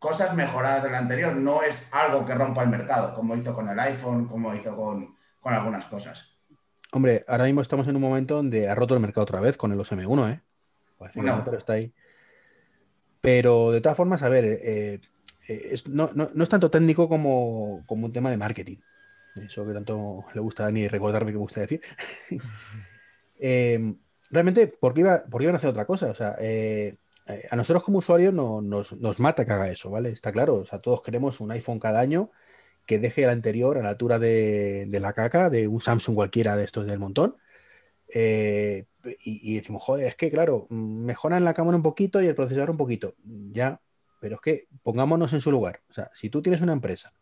[0.00, 1.36] cosas mejoradas del anterior.
[1.36, 5.14] No es algo que rompa el mercado, como hizo con el iPhone, como hizo con,
[5.38, 6.26] con algunas cosas.
[6.92, 9.70] Hombre, ahora mismo estamos en un momento donde ha roto el mercado otra vez con
[9.70, 10.40] el OSM 1, ¿eh?
[11.14, 11.94] No, pero está ahí.
[13.20, 15.00] Pero de todas formas, a ver, eh,
[15.46, 18.78] eh, es- no- no es tanto técnico como, como un tema de marketing.
[19.36, 21.80] Eso que tanto le gusta a Dani recordarme que me gusta decir.
[23.40, 23.94] Eh,
[24.30, 26.10] realmente, ¿por qué, iba, por iban a hacer otra cosa?
[26.10, 29.90] O sea, eh, eh, a nosotros como usuarios no- nos, nos mata que haga eso,
[29.90, 30.10] ¿vale?
[30.10, 30.56] Está claro.
[30.56, 32.30] O sea, todos queremos un iPhone cada año
[32.86, 36.64] que deje el anterior a la altura de, la caca, de un Samsung cualquiera de
[36.64, 37.36] estos del montón.
[38.12, 38.86] Eh,
[39.24, 42.70] y, y decimos, joder, es que claro, mejoran la cámara un poquito y el procesador
[42.70, 43.14] un poquito.
[43.24, 43.80] Ya,
[44.20, 45.80] pero es que pongámonos en su lugar.
[45.88, 47.12] O sea, si tú tienes una empresa,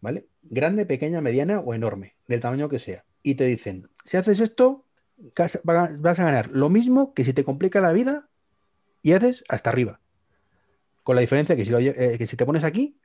[0.00, 0.26] ¿vale?
[0.42, 4.86] Grande, pequeña, mediana o enorme, del tamaño que sea, y te dicen, si haces esto,
[5.62, 8.28] vas a ganar lo mismo que si te complica la vida
[9.02, 10.00] y haces hasta arriba.
[11.02, 13.00] Con la diferencia que si, eh, que si te pones aquí,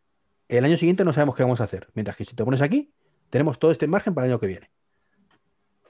[0.48, 1.88] el año siguiente no sabemos qué vamos a hacer.
[1.94, 2.94] Mientras que si te pones aquí,
[3.30, 4.70] tenemos todo este margen para el año que viene.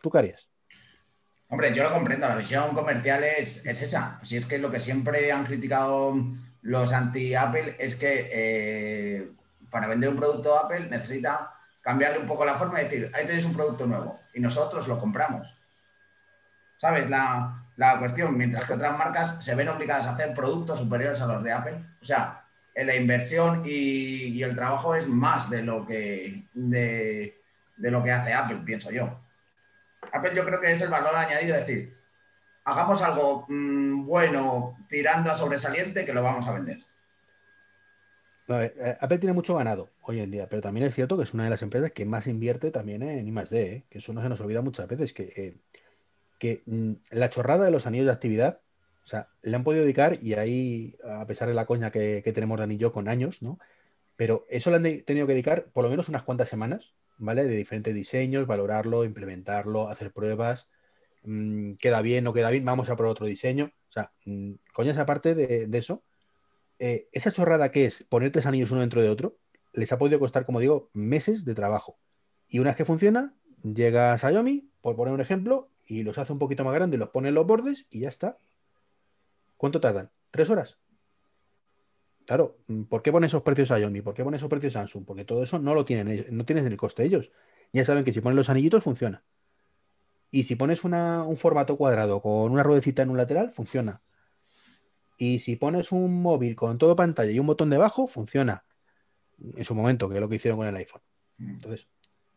[0.01, 0.49] ¿Tú qué harías?
[1.49, 4.19] Hombre, yo lo comprendo, la visión comercial es, es esa.
[4.23, 6.15] Si es que lo que siempre han criticado
[6.61, 9.31] los anti-Apple es que eh,
[9.69, 13.45] para vender un producto Apple necesita cambiarle un poco la forma y decir, ahí tenéis
[13.45, 15.57] un producto nuevo y nosotros lo compramos.
[16.83, 17.09] ¿Sabes?
[17.09, 21.27] La, la cuestión, mientras que otras marcas se ven obligadas a hacer productos superiores a
[21.27, 21.79] los de Apple.
[22.01, 22.43] O sea,
[22.75, 27.39] la inversión y, el trabajo es más de lo que, de,
[27.77, 29.17] lo que hace Apple, pienso yo.
[30.11, 31.97] Apple yo creo que es el valor añadido, es decir,
[32.65, 36.79] hagamos algo mm, bueno tirando a sobresaliente que lo vamos a vender.
[38.49, 41.45] Eh, Apple tiene mucho ganado hoy en día, pero también es cierto que es una
[41.45, 43.83] de las empresas que más invierte también en I+D, ¿eh?
[43.89, 45.55] que eso no se nos olvida muchas veces, que eh,
[46.39, 48.61] que mm, la chorrada de los anillos de actividad,
[49.03, 52.59] o sea, le han podido dedicar, y ahí, a pesar de la coña que, tenemos
[52.59, 53.59] Dani y yo con años, ¿no?
[54.15, 57.43] Pero eso le han tenido que dedicar por lo menos unas cuantas semanas, ¿vale?
[57.45, 60.69] De diferentes diseños, valorarlo, implementarlo, hacer pruebas,
[61.23, 63.71] mm, queda bien, no queda bien, vamos a por otro diseño.
[63.89, 66.03] O sea, mm, coñas aparte de, de eso,
[66.79, 69.37] eh, esa chorrada que es poner tres anillos uno dentro de otro,
[69.73, 71.97] les ha podido costar, como digo, meses de trabajo.
[72.47, 76.39] Y una vez que funciona, llega Xiaomi, por poner un ejemplo, y los hace un
[76.39, 78.37] poquito más grandes, los pone en los bordes y ya está.
[79.57, 80.11] ¿Cuánto tardan?
[80.31, 80.77] ¿Tres horas?
[82.25, 84.01] Claro, mm, ¿por qué ponen esos precios Xiaomi?
[84.01, 85.05] ¿Por qué ponen esos precios Samsung?
[85.05, 87.31] Porque todo eso no lo tienen ellos, no tienen el coste ellos.
[87.71, 89.23] Ya saben que si ponen los anillitos funciona.
[90.31, 94.01] Y si pones una- un formato cuadrado con una ruedecita en un lateral, funciona.
[95.17, 98.65] Y si pones un móvil con todo pantalla y un botón debajo, funciona.
[99.55, 101.01] En su momento, que es lo que hicieron con el iPhone.
[101.37, 101.87] Entonces,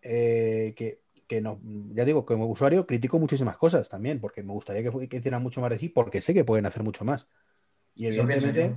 [0.02, 1.60] eh, que, que no,
[1.94, 5.60] ya digo, como usuario critico muchísimas cosas también, porque me gustaría que, que hicieran mucho
[5.60, 7.28] más de sí, porque sé que pueden hacer mucho más.
[7.94, 8.74] Y evidentemente,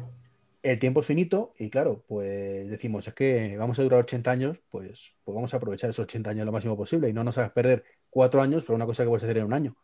[0.64, 4.60] el tiempo es finito y claro, pues decimos, es que vamos a durar 80 años,
[4.70, 7.52] pues, pues vamos a aprovechar esos 80 años lo máximo posible y no nos hagas
[7.52, 9.78] perder cuatro años por una cosa que puedes hacer en un año.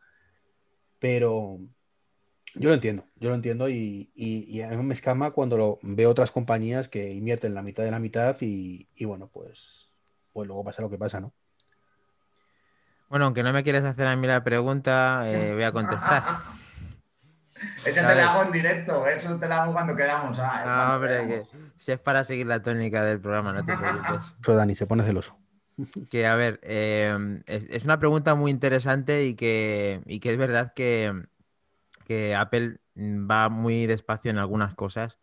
[1.00, 1.60] Pero
[2.56, 5.80] yo lo entiendo, yo lo entiendo y, y- y a mí me escama cuando lo,
[5.84, 9.92] veo otras compañías que invierten la mitad de la mitad y, y bueno, pues,
[10.34, 11.34] pues luego pasa lo que pasa, ¿no?
[13.10, 16.24] Bueno, aunque no me quieres hacer a mí la pregunta, eh, voy a contestar.
[17.86, 20.38] Ese te lo hago en directo, eso te lo hago cuando quedamos.
[20.40, 21.72] ah, No, cuando hombre, que quedamos.
[21.78, 24.36] si es para seguir la tónica del programa, no te preocupes.
[24.42, 25.38] Eso Dani se pone celoso.
[26.10, 30.38] Que, a ver, eh, es, es una pregunta muy interesante y que, y que es
[30.38, 31.14] verdad que,
[32.06, 35.20] que Apple va muy despacio en algunas cosas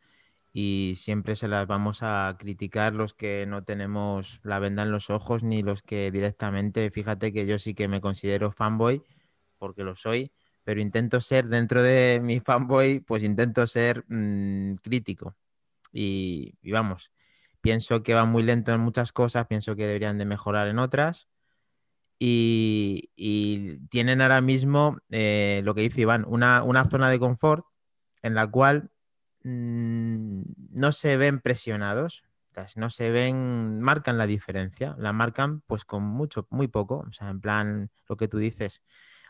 [0.52, 5.08] y siempre se las vamos a criticar los que no tenemos la venda en los
[5.08, 9.02] ojos ni los que directamente, fíjate que yo sí que me considero fanboy,
[9.58, 10.32] porque lo soy,
[10.64, 15.36] pero intento ser dentro de mi fanboy, pues intento ser mm, crítico.
[15.92, 17.12] Y, vamos,
[17.60, 21.28] pienso que va muy lento en muchas cosas, pienso que deberían de mejorar en otras.
[22.18, 27.64] Y, y tienen ahora mismo eh, lo que dice Iván, una, una zona de confort
[28.22, 28.92] en la cual
[29.44, 32.24] mm, no se ven presionados,
[32.76, 37.30] no se ven, marcan la diferencia, la marcan pues con mucho, muy poco, o sea,
[37.30, 38.82] en plan lo que tú dices,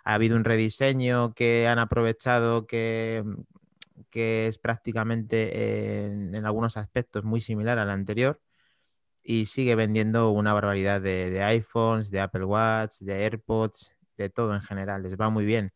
[0.05, 3.25] ha habido un rediseño que han aprovechado que,
[4.11, 8.41] que es prácticamente en, en algunos aspectos muy similar al anterior
[9.23, 14.55] y sigue vendiendo una barbaridad de, de iPhones, de Apple Watch, de AirPods, de todo
[14.55, 15.73] en general, les va muy bien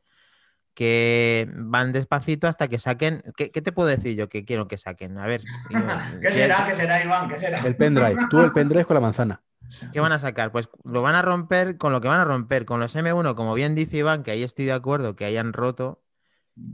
[0.76, 3.22] que van despacito hasta que saquen.
[3.34, 5.16] ¿Qué, qué te puedo decir yo que quiero que saquen?
[5.18, 5.40] A ver.
[5.70, 5.78] yo-
[6.20, 6.66] ¿Qué será?
[6.68, 7.30] ¿Qué será, Iván?
[7.30, 7.66] ¿Qué será?
[7.66, 9.42] El pendrive, tú el pendrive con la manzana.
[9.90, 10.52] ¿Qué van a sacar?
[10.52, 13.54] Pues lo van a romper con lo que van a romper, con los M1, como
[13.54, 16.02] bien dice Iván, que ahí estoy de acuerdo, que hayan roto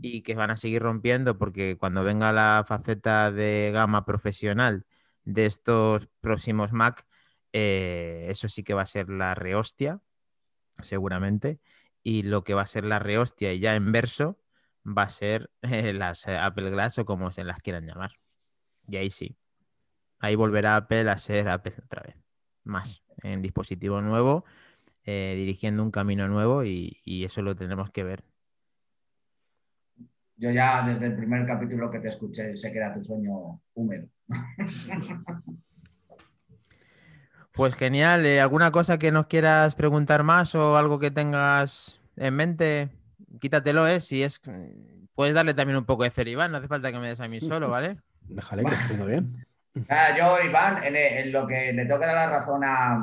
[0.02, 4.84] y que van a seguir rompiendo, porque cuando venga la faceta de gama profesional
[5.24, 7.06] de estos próximos Mac,
[7.52, 10.00] eh, eso sí que va a ser la rehostia,
[10.82, 11.60] seguramente.
[12.02, 14.38] Y lo que va a ser la rehostia y ya en verso
[14.86, 18.12] va a ser eh, las eh, Apple Glass o como se las quieran llamar.
[18.88, 19.36] Y ahí sí.
[20.18, 22.16] Ahí volverá Apple a ser Apple otra vez.
[22.64, 24.44] Más en dispositivo nuevo,
[25.04, 28.24] eh, dirigiendo un camino nuevo y, y eso lo tenemos que ver.
[30.36, 34.08] Yo ya desde el primer capítulo que te escuché sé que era tu sueño húmedo.
[37.54, 38.24] Pues genial.
[38.26, 42.88] eh, ¿Alguna cosa que nos quieras preguntar más o algo que tengas en mente?
[43.40, 44.00] Quítatelo, ¿eh?
[44.00, 44.40] Si es.
[45.14, 47.40] Puedes darle también un poco de Ceribán, no hace falta que me des a mí
[47.40, 47.98] solo, ¿vale?
[48.28, 49.44] Déjale que esté bien.
[49.88, 52.94] Ah, yo, Iván, en, en lo que le tengo que dar la razón a,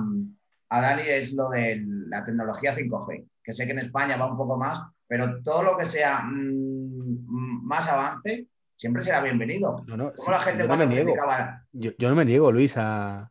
[0.70, 4.38] a Dani es lo de la tecnología 5G, que sé que en España va un
[4.38, 8.46] poco más, pero todo lo que sea mm, mm, más avance
[8.78, 9.84] siempre será bienvenido.
[9.88, 11.12] No, no, Como sí, la gente yo no me cuando niego.
[11.14, 13.29] criticaba- Yo, yo no me niego, Luis, a,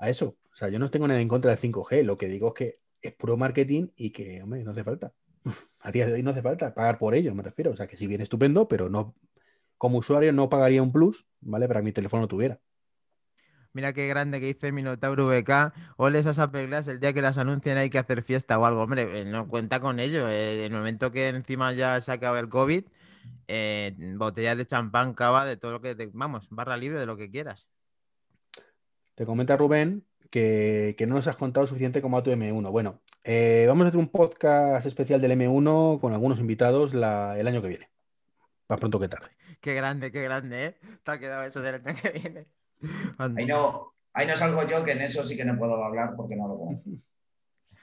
[0.00, 0.38] a eso.
[0.52, 2.02] O sea, yo no tengo nada en contra del 5G.
[2.02, 5.12] Lo que digo es que es puro marketing y que, hombre, no hace falta.
[5.80, 7.70] A día de hoy no hace falta pagar por ello, me refiero.
[7.70, 9.14] O sea, que si bien estupendo, pero no,
[9.78, 11.68] como usuario no pagaría un plus, ¿vale?
[11.68, 12.58] Para que mi teléfono tuviera.
[13.72, 15.72] Mira qué grande que dice Minotauro VK.
[15.96, 18.82] Ole esas Apple Glass, el día que las anuncien hay que hacer fiesta o algo.
[18.82, 20.28] Hombre, eh, no cuenta con ello.
[20.28, 22.84] eh, el momento que encima ya se acaba el COVID,
[23.48, 26.10] eh, botellas de champán, cava, de todo lo que te...
[26.12, 27.68] Vamos, barra libre de lo que quieras.
[29.20, 32.70] Te comenta Rubén que, que no nos has contado suficiente como a tu M1.
[32.70, 37.46] Bueno, eh, vamos a hacer un podcast especial del M1 con algunos invitados la- el
[37.46, 37.90] año que viene.
[38.66, 39.28] Más pronto que tarde.
[39.60, 40.76] Qué grande, qué grande, ¿eh?
[41.02, 42.46] Te ha quedado eso del año que viene.
[43.18, 46.34] Ahí no, ahí no salgo yo, que en eso sí que no puedo hablar porque
[46.36, 46.88] no lo conozco.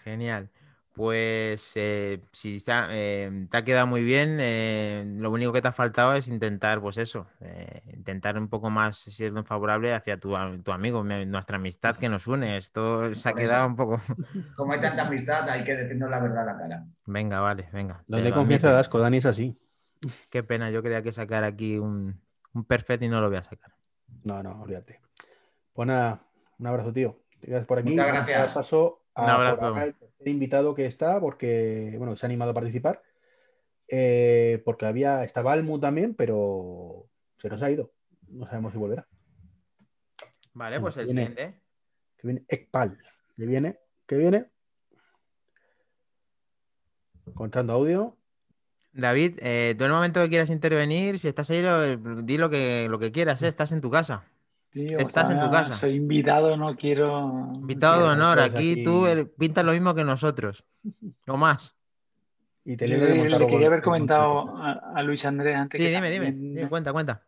[0.03, 0.49] Genial.
[0.97, 5.67] Pues eh, si está- eh, te ha quedado muy bien, eh, lo único que te
[5.67, 10.35] ha faltado es intentar, pues eso, eh, intentar un poco más siendo favorable hacia tu,
[10.35, 12.57] a- tu amigo, mi- nuestra amistad que nos une.
[12.57, 14.01] Esto se ha quedado un poco.
[14.57, 16.85] Como hay tanta amistad, hay que decirnos la verdad a la cara.
[17.05, 18.03] Venga, vale, venga.
[18.07, 19.55] lo confianza de asco, Dani, es así.
[20.31, 22.19] Qué pena, yo quería que sacar aquí un,
[22.53, 23.71] un perfecto y no lo voy a sacar.
[24.23, 24.99] No, no, olvídate.
[25.73, 26.21] Pues nada,
[26.57, 27.19] un abrazo, tío.
[27.39, 27.89] Te quedas por aquí.
[27.91, 28.55] Muchas gracias.
[28.55, 29.29] Paso a Un
[29.59, 30.06] por abrazo.
[30.25, 33.01] Invitado que está, porque, bueno, se ha animado a participar.
[33.89, 37.91] Eh, porque había, estaba Almu también, pero se nos ha ido.
[38.27, 39.07] No sabemos si volverá.
[40.53, 41.27] Vale, pues el viene.
[41.27, 41.61] siguiente.
[42.17, 42.97] Que viene Ekpal.
[43.37, 44.45] Que viene, que viene.
[47.33, 48.17] Contando audio.
[48.93, 52.49] David, eh, tú en el momento que quieras intervenir, si estás ahí, lo- di lo
[52.49, 53.47] que, lo que quieras, ¿eh?
[53.47, 54.25] estás en tu casa.
[54.73, 55.73] Estás en tu casa.
[55.73, 57.51] Soy invitado, no quiero.
[57.55, 59.05] Invitado de honor, aquí aquí- tú
[59.37, 60.65] pintas lo mismo que nosotros,
[61.27, 61.75] o más.
[62.65, 65.87] Y te le, le algo quería haber en comentado a, a Luis Andrés antes Sí,
[65.87, 67.23] que dime, dime, también- dime, cuenta, cuenta.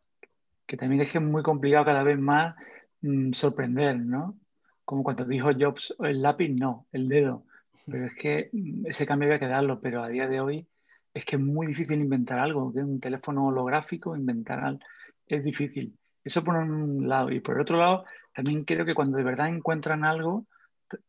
[0.65, 2.56] que también es que es muy complicado cada vez más
[3.02, 4.38] mm, sorprender, ¿no?
[4.84, 7.45] Como cuando dijo Jobs, el lápiz no, el dedo.
[7.89, 10.67] Pero es que mm, ese cambio había que darlo, pero a día de hoy
[11.13, 14.80] es que es muy difícil inventar algo, que un teléfono holográfico, inventar algo,
[15.25, 15.95] es difícil.
[16.23, 17.32] Eso por un lado.
[17.32, 20.45] Y por el otro lado, también creo que cuando de verdad encuentran algo,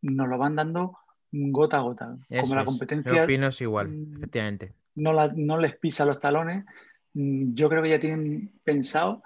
[0.02, 0.96] nos lo van dando
[1.32, 2.16] gota a gota.
[2.28, 4.74] Eso Como la es, Yo competencia opino es igual, mm, efectivamente.
[4.96, 6.64] no, la- no les pisa los talones.
[7.14, 9.22] Mm, Yo creo que ya tienen pensado,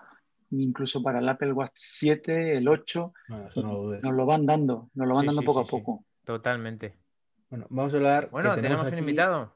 [0.50, 4.02] incluso para el Apple Watch 7, el 8, Bueno, eso no lo dudes.
[4.02, 5.70] nos lo van dando, nos lo van Sí, dando sí, poco sí, a sí.
[5.76, 6.04] poco.
[6.24, 6.94] Totalmente.
[7.50, 8.28] Bueno, vamos a hablar.
[8.30, 9.54] Bueno, tenemos un invitado.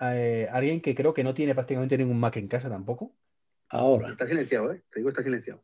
[0.00, 3.12] eh, alguien que creo que no tiene prácticamente ningún Mac en casa tampoco.
[3.72, 4.08] Ahora.
[4.08, 4.82] Está silenciado, ¿eh?
[4.90, 5.62] Te digo, está silenciado.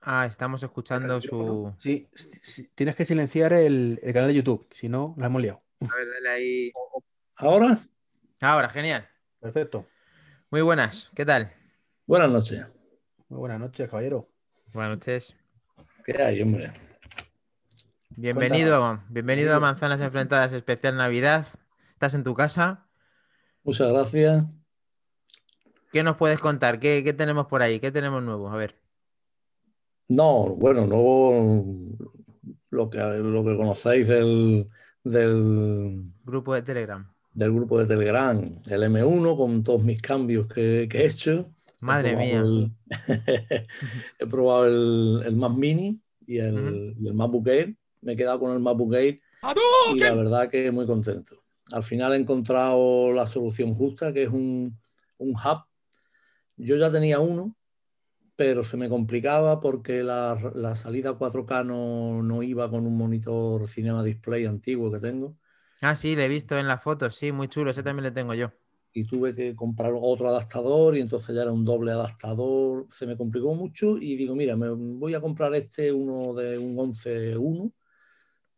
[0.00, 1.74] Ah, estamos escuchando su.
[1.78, 2.08] Sí,
[2.76, 5.62] tienes que silenciar el, el canal de YouTube, si no, la hemos liado.
[5.80, 6.72] A ver, dale ahí.
[7.36, 7.80] Ahora.
[8.40, 9.08] Ahora, genial.
[9.40, 9.88] Perfecto.
[10.50, 11.52] Muy buenas, ¿qué tal?
[12.06, 12.66] Buenas noches.
[13.28, 14.28] Muy buenas noches, caballero.
[14.72, 15.36] Buenas noches.
[16.04, 16.72] ¿Qué hay, hombre?
[18.10, 21.46] Bienvenido, bienvenido a Manzanas Enfrentadas Especial Navidad.
[21.90, 22.86] Estás en tu casa.
[23.64, 24.44] Muchas gracias.
[25.92, 26.78] ¿Qué nos puedes contar?
[26.80, 27.78] ¿Qué, qué tenemos por ahí?
[27.80, 28.48] ¿Qué tenemos nuevo?
[28.48, 28.74] A ver.
[30.08, 31.96] No, bueno, no
[32.70, 34.68] lo que, lo que conocéis del,
[35.04, 37.06] del, Grupo de Telegram.
[37.34, 41.50] del grupo de Telegram, el M1, con todos mis cambios que, que he hecho.
[41.82, 42.40] Madre He mía.
[42.40, 42.72] el-
[44.18, 47.74] he probado el, el Mac Mini y el, y el MacBook Air.
[48.02, 49.20] Me he quedado con el MacBook Air
[49.94, 51.36] y la verdad que muy contento.
[51.72, 54.78] Al final he encontrado la solución justa, que es un,
[55.18, 55.64] un hub.
[56.62, 57.56] Yo ya tenía uno,
[58.36, 63.68] pero se me complicaba porque la, la salida 4K no, no iba con un monitor
[63.68, 65.36] Cinema Display antiguo que tengo
[65.82, 67.14] Ah, sí, le he visto en las fotos.
[67.16, 67.70] Sí, muy chulo.
[67.70, 68.52] Ese también le tengo yo.
[68.94, 72.86] y tuve que comprar otro adaptador y entonces ya era un doble adaptador.
[72.90, 76.78] Se me complicó mucho y digo, mira, me voy a comprar este uno de un
[76.78, 77.72] 11.1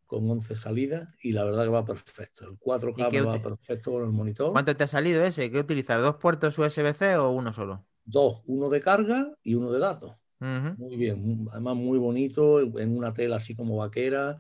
[0.07, 2.45] con 11 salidas y la verdad que va perfecto.
[2.47, 4.53] El 4K ¿Y qué me va perfecto con el monitor.
[4.53, 5.51] ¿Cuánto te ha salido ese?
[5.51, 6.03] ¿Qué utilizas?
[6.03, 7.87] ¿Dos puertos USB-C o uno solo?
[8.05, 10.15] Dos, uno de carga y uno de datos.
[10.77, 14.37] Muy bien, además muy bonito, en una tela así como vaquera,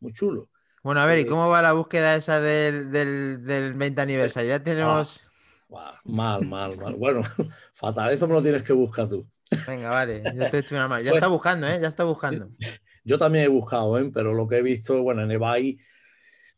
[0.00, 0.50] muy chulo.
[0.82, 4.50] Bueno, a ver, ¿y Eh, cómo va la búsqueda esa del, del, del 20 aniversario?
[4.50, 5.30] Ya tenemos.
[5.68, 6.94] Guau, mal, mal, mal.
[6.96, 7.22] Bueno,
[7.74, 9.26] fatal, eso me lo tienes que buscar tú.
[9.66, 10.32] Venga, vale.
[10.34, 11.02] Yo te echo una mano.
[11.04, 11.12] Ya Bueno.
[11.12, 11.80] está buscando, ¿eh?
[11.80, 12.52] Ya está buscando.
[13.04, 14.10] Yo también he buscado, ¿eh?
[14.12, 15.78] pero lo que he visto, bueno, en eBay,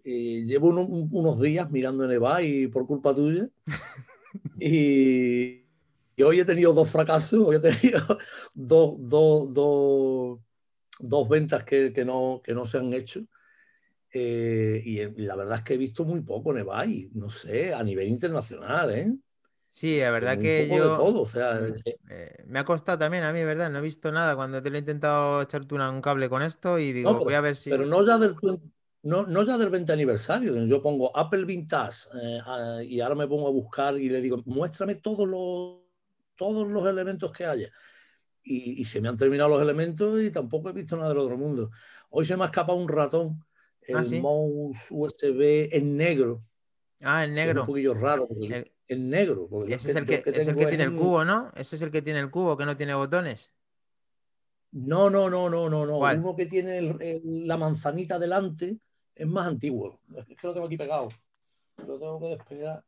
[0.05, 3.49] eh, llevo uno- unos días mirando en eBay por culpa tuya.
[4.59, 5.65] y,
[6.21, 8.01] y hoy he tenido dos fracasos, hoy he tenido
[8.55, 10.39] dos, dos, dos,
[10.99, 13.21] dos ventas que, que no, que no se han hecho.
[14.13, 17.73] Eh, y, y la verdad es que he visto muy poco en eBay, no sé,
[17.73, 19.15] a nivel internacional, ¿eh?
[19.71, 20.91] Sí, la verdad Un que poco yo.
[20.91, 21.75] de todo, o sea, Mm.
[21.85, 23.71] eh, eh, me ha costado también a mí, ¿verdad?
[23.71, 26.79] No he visto nada cuando te lo he intentado echarte una- un cable con esto
[26.79, 27.71] y digo, No, pero- voy a ver si.
[27.71, 28.35] Pero no ya del,
[29.05, 30.57] no, no ya del 20 aniversario.
[30.67, 34.97] Yo pongo Apple Vintage eh, y ahora me pongo a buscar y le digo, muéstrame
[34.97, 35.80] todos los,
[36.41, 37.71] todos los elementos que haya.
[38.43, 41.37] Y, y se me han terminado los elementos y tampoco he visto nada del otro
[41.37, 41.71] mundo.
[42.09, 43.45] Hoy se me ha escapado un ratón,
[43.83, 44.19] el Ah, ¿sí?
[44.23, 46.43] mouse USB en negro.
[47.03, 47.67] Ah, el que Es un negro.
[47.67, 49.49] poquio raro, El- en negro.
[49.69, 51.53] Ese es el que, es el tiene el cubo, ¿no?
[51.55, 53.53] Ese es el que tiene el cubo, que no tiene botones.
[54.73, 55.99] No, no, no, no, no, no.
[55.99, 56.21] ¿Cuál?
[56.21, 58.79] Uno que tiene el- el- la manzanita delante
[59.15, 60.01] es más antiguo.
[60.17, 61.11] Es que lo tengo aquí pegado.
[61.87, 62.83] Lo tengo que despegar.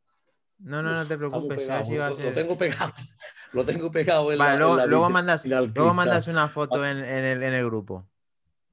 [0.63, 1.57] No, no, no te preocupes.
[1.69, 1.83] a pegado.
[1.85, 2.93] si va a Lo, lo ser- tengo pegado.
[3.53, 6.49] Lo tengo pegado en Vale, la, luego, en la luego mandas, el luego mandas una
[6.49, 8.07] foto en, en el, en el grupo.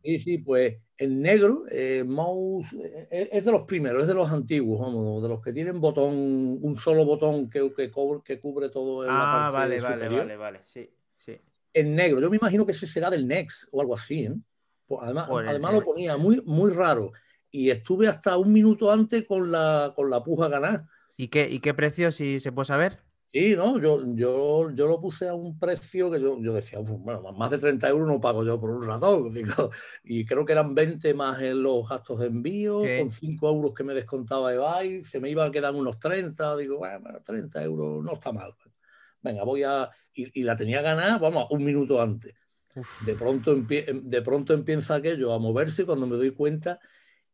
[0.02, 4.30] Sí, sí, pues En negro, eh, mouse eh, es de los primeros, es de los
[4.30, 8.70] antiguos, vamos, de los que tienen botón, un solo botón que, que, cubre, que cubre
[8.70, 11.38] todo el Ah, vale, vale, vale, vale, sí, sí.
[11.74, 14.34] En negro, yo me imagino que ese será del Next o algo así, ¿eh?
[14.86, 17.12] Pues además, además lo ponía muy, muy raro.
[17.50, 20.84] Y estuve hasta un minuto antes con la, con la puja ganar.
[21.20, 22.98] ¿Y qué, ¿Y qué precio, si se puede saber?
[23.30, 27.20] Sí, no, yo, yo, yo lo puse a un precio que yo, yo decía, bueno,
[27.34, 29.34] más de 30 euros no pago yo por un ratón.
[29.34, 29.70] Digo,
[30.02, 33.84] y creo que eran 20 más en los gastos de envío, con 5 euros que
[33.84, 36.56] me descontaba eBay, se me iban a quedar unos 30.
[36.56, 38.54] Digo, bueno, 30 euros no está mal.
[39.20, 39.90] Venga, voy a.
[40.14, 42.34] Y, la tenía ganada, vamos, un minuto antes.
[43.04, 46.80] De pronto, de pronto empieza aquello a moverse cuando me doy cuenta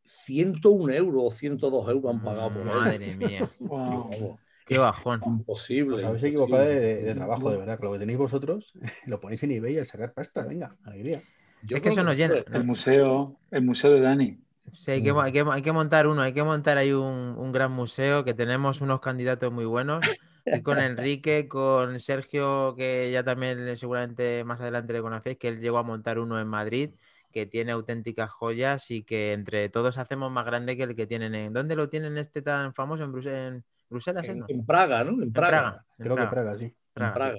[0.07, 2.66] 101 euros o 102 euros han pagado por él.
[2.66, 3.40] Madre mía.
[4.66, 5.20] Qué bajón.
[5.24, 5.96] Imposible.
[5.96, 7.78] Os habéis equivocado de, trabajo, de verdad.
[7.80, 8.72] lo que tenéis vosotros,
[9.07, 10.44] lo ponéis en eBay al sacar pasta.
[10.44, 11.22] Venga, alegría.
[11.62, 12.36] Yo es que eso nos llena.
[12.52, 14.40] El museo, el museo de Dani.
[14.72, 17.52] Sí, hay que, hay que, hay que montar uno, hay que montar ahí un, un,
[17.52, 20.04] gran museo que tenemos unos candidatos muy buenos.
[20.44, 25.61] Y con Enrique, con Sergio, que ya también seguramente más adelante le conocéis, que él
[25.61, 26.90] llegó a montar uno en Madrid
[27.37, 31.34] que tiene auténticas joyas y que entre todos hacemos más grande que el que tienen
[31.34, 31.53] en...
[31.53, 33.05] ¿Dónde lo tienen este tan famoso?
[33.05, 33.12] ¿En,
[33.91, 34.26] Bruselas?
[34.26, 35.22] En, Praga, ¿no?
[35.22, 35.84] En Praga.
[35.99, 36.64] Creo que Praga, sí.
[36.64, 37.37] en Praga.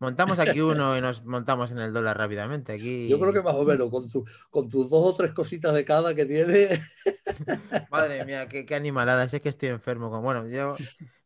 [0.00, 2.72] Montamos aquí uno y nos montamos en el dólar rápidamente.
[2.72, 3.06] Aquí...
[3.06, 4.08] Yo creo que más o menos, con,
[4.50, 6.70] con tus dos o tres cositas de cada que tiene.
[7.92, 9.22] Madre mía, qué, qué animalada.
[9.22, 10.10] Es que estoy enfermo.
[10.20, 10.74] Bueno, yo,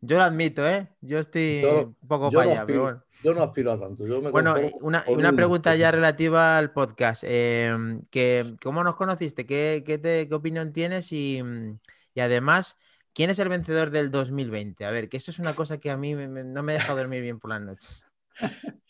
[0.03, 0.89] yo lo admito, ¿eh?
[1.01, 3.03] Yo estoy un poco para allá, pero bueno.
[3.25, 4.05] Yo no aspiro a tanto.
[4.31, 7.25] bueno, una, una, pregunta ya relativa al podcast.
[7.27, 9.47] Em, que, ¿Cómo nos conociste?
[9.47, 9.99] ¿Qué, qué,
[10.29, 11.11] qué opinión tienes?
[11.11, 11.43] Y,
[12.15, 12.77] y, además,
[13.15, 14.85] ¿quién es el vencedor del 2020?
[14.85, 17.41] A ver, que eso es una cosa que a mí no me deja dormir bien
[17.41, 18.05] por las noches.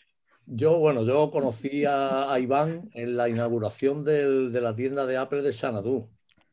[0.46, 5.40] Yo, bueno, yo conocí a, Iván en la inauguración del, de la tienda de Apple
[5.40, 6.10] de Xanadu.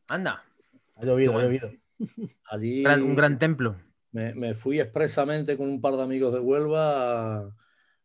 [0.08, 0.42] Anda.
[0.96, 1.74] Ha llovido, ha llovido.
[2.46, 3.76] Allí, un gran templo.
[4.14, 7.52] Me, me, fui expresamente con un par de amigos de Huelva a,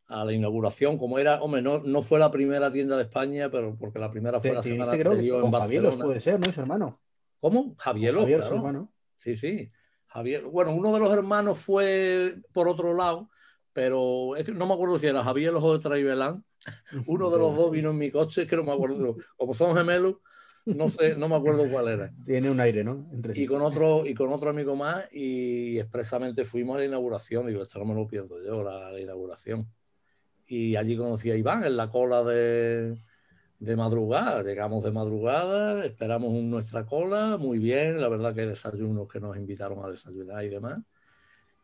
[0.09, 3.77] a la inauguración, como era, hombre, no, no fue la primera tienda de España, pero
[3.77, 6.05] porque la primera fue la semana anterior en Barcelona.
[6.05, 6.49] puede ser, ¿no?
[6.49, 7.01] Es hermano.
[7.41, 7.75] ¿Cómo?
[7.79, 8.57] Javier Javier, claro.
[8.57, 8.93] hermano.
[9.19, 9.71] Sí, sí.
[10.07, 13.29] Javier, bueno, uno de los hermanos fue por otro lado,
[13.73, 16.45] pero es que no me acuerdo si era Javier Ojo de Traibelán.
[17.07, 19.17] Uno de los dos vino en mi coche, es que no me acuerdo.
[19.37, 20.17] Como son gemelos,
[20.65, 22.13] no sé, no me acuerdo cuál era.
[22.25, 23.09] Tiene un aire, ¿no?
[23.35, 27.47] y con otro, y con otro amigo más, y expresamente fuimos a la inauguración.
[27.47, 29.69] Digo, esto no me lo pierdo yo, la inauguración
[30.47, 32.97] y allí conocí a Iván en la cola de,
[33.59, 34.42] de madrugada.
[34.42, 39.84] Llegamos de madrugada, esperamos nuestra cola, muy bien, la verdad que desayunos que nos invitaron
[39.84, 40.78] a desayunar y demás.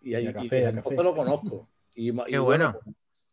[0.01, 1.69] Y ahí café, lo conozco.
[1.95, 2.79] Y, bueno.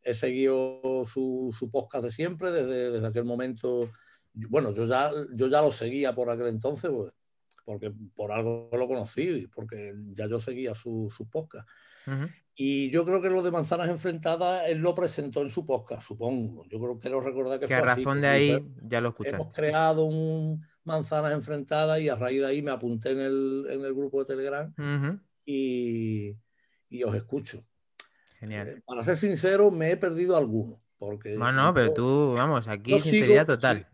[0.01, 3.91] He seguido su, su podcast de siempre, desde, desde, aquel momento.
[4.33, 7.11] Bueno, yo ya, yo ya lo seguía por aquel entonces, pues,
[7.65, 11.67] porque por algo lo conocí, porque ya yo seguía su, su podcast.
[12.61, 16.65] Y yo creo que lo de Manzanas Enfrentadas él lo presentó en su podcast, supongo.
[16.67, 19.37] Yo creo que lo recordar que, que a razón de ahí ya lo escuchaste.
[19.37, 23.85] Hemos creado un Manzanas Enfrentadas y a raíz de ahí me apunté en el, en
[23.85, 24.73] el grupo de Telegram
[25.45, 26.35] y,
[26.89, 27.63] y, os escucho.
[28.39, 28.67] Genial.
[28.67, 30.81] Eh, para ser sincero, me he perdido alguno.
[30.97, 33.87] Porque bueno, pero tú, vamos, aquí sinceridad total.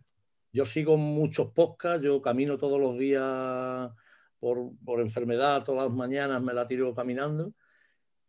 [0.52, 3.92] yo sigo muchos podcasts, yo camino todos los días
[4.40, 7.54] por, por enfermedad, todas las mañanas me la tiro caminando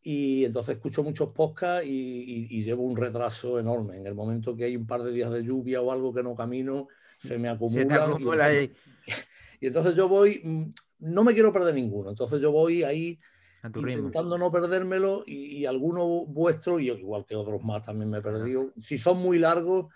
[0.09, 3.97] y entonces escucho muchos podcasts y, llevo un retraso enorme.
[3.97, 6.37] En el momento que hay un par de días de lluvia o algo que no
[6.37, 6.87] camino,
[7.19, 8.55] se me acumula.
[8.55, 8.73] y,
[9.61, 10.63] y, entonces yo voy, mm,
[11.01, 13.19] no me quiero perder ninguno, entonces yo voy ahí
[13.65, 18.23] intentando no perdérmelo y, y alguno vuestro, y igual que otros más también me he
[18.23, 18.73] perdido.
[18.79, 19.87] Si son muy largos,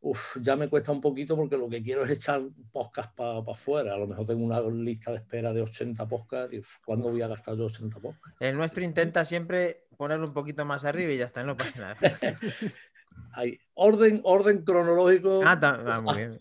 [0.00, 2.42] uf, ya me cuesta un poquito porque lo que quiero es echar
[2.72, 3.94] podcast para afuera.
[3.94, 7.28] A lo mejor tengo una lista de espera de 80 podcasts y ¿cuándo voy a
[7.28, 8.36] gastar yo 80 podcasts?
[8.40, 11.96] El nuestro intenta siempre ponerlo un poquito más arriba y ya está, no pasa nada.
[13.32, 15.40] Hay orden, orden cronológico.
[15.44, 16.38] Ah, ah muy bien.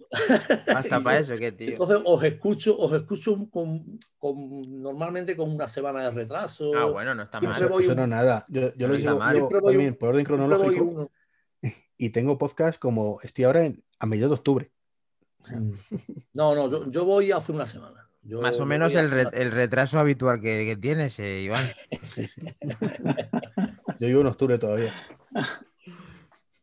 [0.68, 1.70] Hasta para eso, qué tío.
[1.70, 6.72] Entonces os escucho, os escucho con, con, normalmente con una semana de retraso.
[6.76, 7.60] Ah, bueno, no está mal.
[7.60, 8.45] Eso no nada.
[8.47, 11.10] Yo, yo lo digo también por orden cronológico
[11.97, 14.71] y tengo podcast como estoy ahora a mediados de octubre.
[15.49, 15.71] Mm.
[16.33, 18.07] No, no, yo, voy hace una semana.
[18.21, 21.67] Más o menos el, retraso habitual que, tienes, eh, Iván.
[23.99, 24.93] yo vivo en octubre todavía.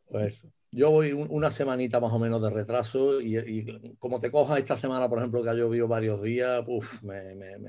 [0.08, 4.76] Pues yo voy una semanita más o menos de retraso y, como te coja esta
[4.76, 7.64] semana, por ejemplo, que ha llovido varios días, uf, me,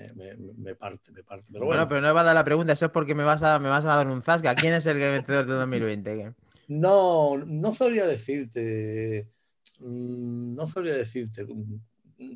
[0.76, 1.46] parte, me parte.
[1.52, 3.44] Pero bueno, pero no me va a dar la pregunta, eso es porque me vas
[3.44, 4.56] a, me vas a dar un zasca.
[4.56, 6.34] ¿Quién es el vencedor de 2020?
[6.68, 9.30] No, no sabría decirte.
[9.80, 11.46] Mm, no sabría decirte.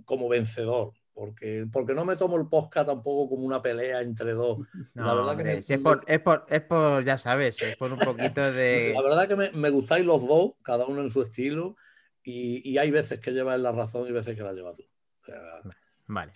[0.06, 0.94] como vencedor.
[1.14, 4.60] Porque, porque no me tomo el podcast tampoco como una pelea entre dos.
[4.94, 8.54] la verdad que es, por, es, por, es, por, ya sabes, es por un poquito
[8.54, 8.94] de...
[8.96, 11.76] La verdad que me, me gustáis los dos, cada uno en su estilo,
[12.24, 14.84] y, y hay veces que llevas la razón y veces que la llevas tú.
[14.84, 15.42] O sea,
[16.08, 16.32] vale.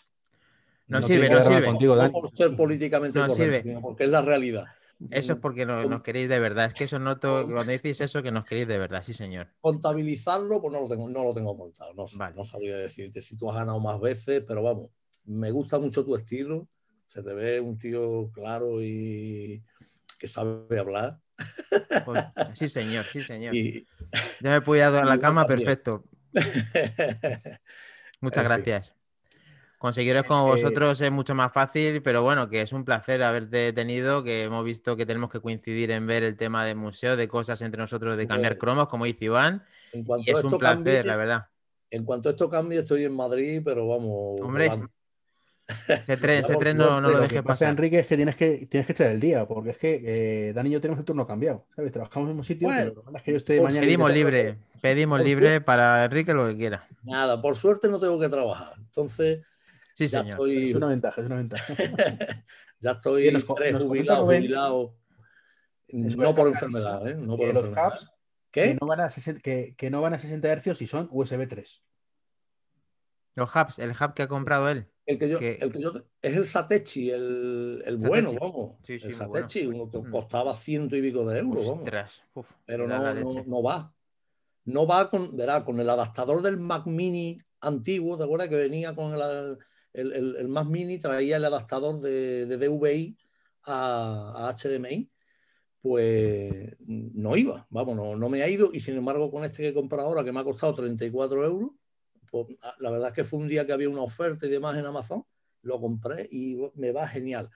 [0.88, 1.66] No, sirve, no sirve.
[1.66, 3.80] Contigo, no por ser políticamente no correcto, sirve.
[3.82, 4.66] porque es la realidad.
[5.10, 6.66] Eso es porque no, nos queréis de verdad.
[6.66, 9.48] Es que eso noto, cuando decís eso, que nos queréis de verdad, sí, señor.
[9.62, 11.94] Contabilizarlo, pues no lo tengo, no lo tengo montado.
[11.94, 14.90] No, no sabría decirte si tú has ganado más veces, pero vamos,
[15.26, 16.68] me gusta mucho tu estilo.
[17.08, 19.64] Se te ve un tío claro y
[20.18, 21.20] que sabe hablar.
[22.06, 22.24] Pues,
[22.54, 23.54] sí, señor, sí, señor.
[24.42, 26.06] ya me he podido a la cama, perfecto.
[28.22, 28.94] Muchas gracias.
[29.84, 34.24] Conseguiros como vosotros es mucho más fácil, pero bueno, que es un placer haberte tenido,
[34.24, 37.62] que hemos visto que tenemos que coincidir en ver el tema del museo, de cosas
[37.62, 39.62] entre nosotros, de cambiar cromos, como dice Iván.
[39.92, 41.48] y es un placer, la verdad.
[41.90, 44.40] En cuanto a esto cambie, estoy en Madrid, pero vamos.
[44.40, 44.72] Hombre,
[45.90, 47.68] ese tren, ese tren no, no lo dejes pasar.
[47.68, 50.70] Enrique, es que tienes que tienes que echar el día, porque es que eh, Dani
[50.70, 51.92] y yo tenemos el turno cambiado, ¿sabes?
[51.92, 53.82] Trabajamos en el mismo sitio, pero es que yo esté mañana.
[53.82, 56.88] Pedimos libre, pedimos libre para Enrique lo que quiera.
[57.04, 58.76] Nada, por suerte no tengo que trabajar.
[58.78, 59.42] Entonces
[59.94, 60.50] Sí, señor.
[60.50, 61.74] Es una ventaja, es una ventaja.
[62.80, 64.98] ya estoy nos, jubilado, jubilado.
[65.88, 67.16] No por enfermedad, ¿eh?
[67.16, 68.12] No por los hubs
[68.52, 71.48] Que no, van a 60, que, que no van a 60 Hz y son USB
[71.48, 71.84] 3.
[73.36, 74.88] Los hubs, el hub que ha comprado él.
[75.06, 75.92] El que yo, El que yo
[76.22, 78.76] es el Satechi, el, el bueno, vamos.
[78.84, 80.10] Sí, sí, el Satechi, uno que mm.
[80.10, 82.24] costaba ciento y pico de euros, vamos.
[82.34, 83.94] Uf, Pero no, no, no, va.
[84.66, 88.48] No va con, verá, con el adaptador del Mac Mini antiguo, ¿te acuerdas?
[88.48, 89.58] Que venía con el,
[89.94, 93.18] el, el, más mini traía el adaptador de, de DVI
[93.66, 95.10] a, HDMI,
[95.82, 99.70] pues no iba, vamos, no, no, me ha ido y sin embargo con este que
[99.70, 101.72] he comprado ahora, que me ha costado 34 euros,
[102.32, 102.48] pues
[102.80, 105.24] la verdad es que fue un día que había una oferta y demás en Amazon,
[105.62, 107.50] lo compré y me va genial.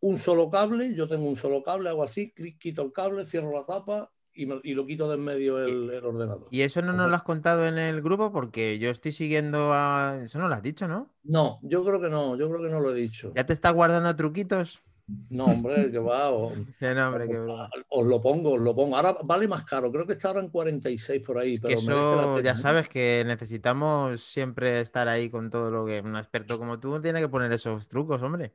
[0.00, 3.52] Un solo cable, yo tengo un solo cable, hago así, clic, quito el cable, cierro
[3.52, 6.48] la tapa y, lo quito de en medio el, ordenador.
[6.50, 8.32] ¿Y eso no nos lo has contado en el grupo?
[8.32, 10.18] Porque yo estoy siguiendo a...
[10.22, 11.10] Eso no lo has dicho, ¿no?
[11.24, 13.32] No, yo creo que no, yo creo que no lo he dicho.
[13.34, 14.82] ¿Ya te estás guardando truquitos?
[15.28, 16.30] No, hombre, que va.
[16.30, 16.52] O,
[17.90, 18.96] os lo pongo, os lo pongo.
[18.96, 21.58] Ahora vale más caro, creo que está ahora en 46 por ahí.
[21.58, 26.58] pero eso ya sabes que necesitamos siempre estar ahí con todo lo que un experto
[26.58, 28.54] como tú tiene que poner esos trucos, hombre.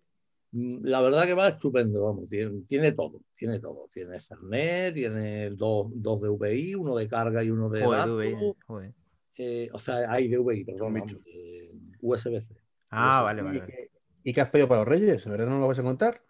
[0.51, 3.89] Mm, la verdad que va estupendo, vamos, tiene, todo, tiene todo.
[3.93, 8.93] Tiene Ethernet, tiene dos, dos DVI, uno de carga y uno de joder,
[9.39, 11.21] eh, o sea, hay DVI, perdón,
[12.01, 12.55] USB-C.
[12.89, 13.91] Ah, vale, vale.
[14.23, 15.25] ¿Y qué has pedido para los Reyes?
[15.25, 16.21] ¿Verdad no lo vas a contar?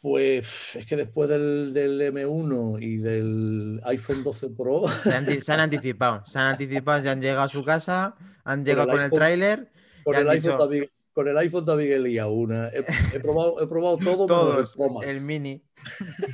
[0.00, 4.86] Pues es que después del, del, M1 y del iPhone 12 Pro.
[4.88, 5.12] Se
[5.52, 9.10] han, anticipado, se han anticipado, ya han llegado a su casa, han llegado con el,
[9.10, 9.72] tráiler.
[10.04, 10.88] Con el iPhone también
[11.18, 12.68] con el iPhone también he una.
[12.68, 15.60] He, probado, he probado todo Todos, el, el mini.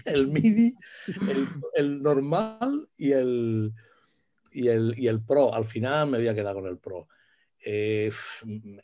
[0.04, 0.74] el mini,
[1.74, 3.72] el, normal y el,
[4.52, 5.54] y el, y el Pro.
[5.54, 7.08] Al final me voy a quedar con el Pro.
[7.64, 8.12] Eh,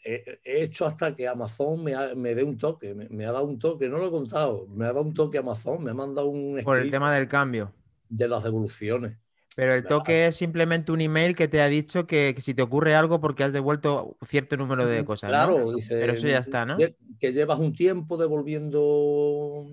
[0.03, 3.87] he, hecho hasta que Amazon me, me dé un toque, me, ha dado un toque,
[3.87, 6.63] no lo he contado, me ha dado un toque Amazon, me ha mandado un...
[6.65, 7.75] Por el tema del cambio.
[8.09, 9.19] De las devoluciones.
[9.61, 12.95] Pero el toque es simplemente un email que te ha dicho que, si te ocurre
[12.95, 15.29] algo porque has devuelto cierto número de cosas.
[15.29, 16.79] Claro, dice, pero eso ya está, ¿no?
[16.79, 19.67] Que llevas un tiempo devolviendo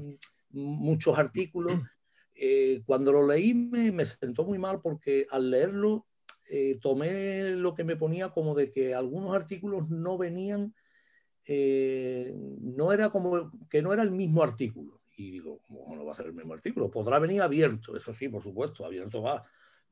[0.52, 1.80] muchos artículos.
[2.36, 6.06] Eh, cuando lo leí me, sentó muy mal porque al leerlo
[6.50, 10.76] eh, tomé lo que me ponía como de que algunos artículos no venían,
[11.46, 15.00] eh, no era como que no era el mismo artículo.
[15.16, 16.92] Y digo, ¿cómo no va a ser el mismo artículo?
[16.92, 19.46] Podrá venir abierto, eso sí, por supuesto, abierto va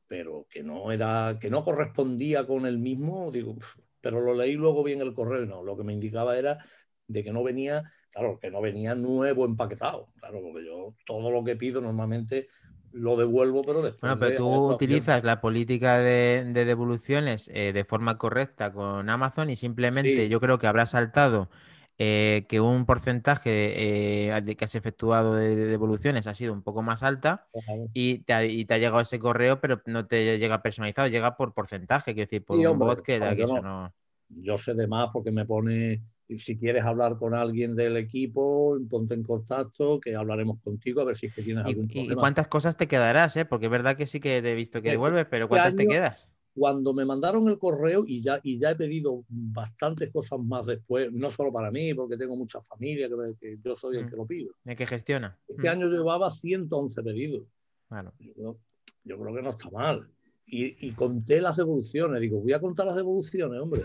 [0.08, 3.56] pero que no era, que no correspondía con el mismo, digo,
[4.02, 6.60] pero lo leí luego bien el correo no, lo que me indicaba era
[7.08, 11.44] de que no venía, claro, que no venía nuevo empaquetado, claro, porque yo todo lo
[11.44, 12.48] que pido normalmente
[12.92, 14.02] lo devuelvo, pero después.
[14.02, 19.58] Bueno, pero tú utilizas la política de, devoluciones eh, de forma correcta con Amazon y
[19.58, 21.50] simplemente yo creo que habrá saltado
[21.98, 27.04] eh, que un porcentaje eh, que has efectuado de, devoluciones ha sido un poco más
[27.04, 27.48] alta
[27.94, 32.28] y te, ha, llegado ese correo, pero no te llega personalizado, llega por porcentaje, quiero
[32.28, 33.94] decir, por un bot que, eso no...
[34.28, 36.02] Yo sé de más porque me pone,
[36.36, 41.16] si quieres hablar con alguien del equipo, ponte en contacto, que hablaremos contigo a ver
[41.16, 42.14] si es que tienes algún problema.
[42.14, 43.38] ¿Y cuántas cosas te quedarás?
[43.38, 43.46] Eh?
[43.46, 46.30] Porque es verdad que sí que he visto que devuelves, pero ¿cuántas te quedas?
[46.56, 51.12] Cuando me mandaron el correo, y ya, y ya he pedido bastantes cosas más después,
[51.12, 54.10] no solo para mí, porque tengo mucha familia, que, yo soy el mm.
[54.10, 54.54] que lo pido.
[54.64, 55.38] El que gestiona.
[55.50, 55.72] Este mm.
[55.72, 57.44] año llevaba 111 pedidos.
[58.36, 58.58] Yo,
[59.04, 60.10] creo que no está mal.
[60.46, 62.22] Y, y, conté las evoluciones.
[62.22, 63.82] Digo, voy a contar las evoluciones, hombre.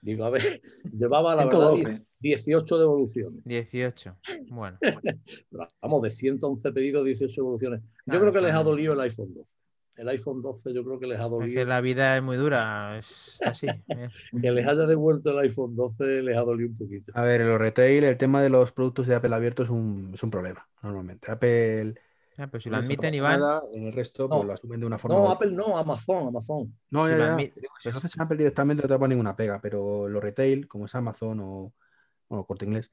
[0.00, 0.40] Digo, a ver,
[0.96, 2.06] llevaba la verdad 112.
[2.20, 3.44] 18 devoluciones.
[3.44, 4.16] 18.
[4.48, 7.82] Bueno, Pero Vamos, de 111 pedidos, 18 devoluciones.
[7.82, 9.58] Yo Claro, creo que les ha dolido el iPhone 12.
[9.96, 11.54] El iPhone 12 yo creo que les ha es dolido.
[11.60, 12.98] que la vida es muy dura.
[12.98, 13.66] Es así.
[14.42, 17.12] Que les haya devuelto el iPhone 12 les ha dolido un poquito.
[17.14, 20.10] A ver, en los retail, el tema de los productos de Apple abiertos es un,
[20.14, 21.30] es un problema, normalmente.
[21.30, 21.94] Apple.
[22.36, 23.40] Ya, pero si lo admiten, Iván.
[23.40, 25.16] nada, en el resto, pues lo asumen de una forma.
[25.16, 25.30] No.
[25.30, 26.78] Apple no, Amazon, Amazon.
[26.90, 27.36] No, si ya, lo ya.
[27.46, 30.68] si pues- lo haces en Apple directamente no te va ninguna pega, pero los retail,
[30.68, 31.72] como es Amazon o
[32.28, 32.92] bueno, Corte Inglés,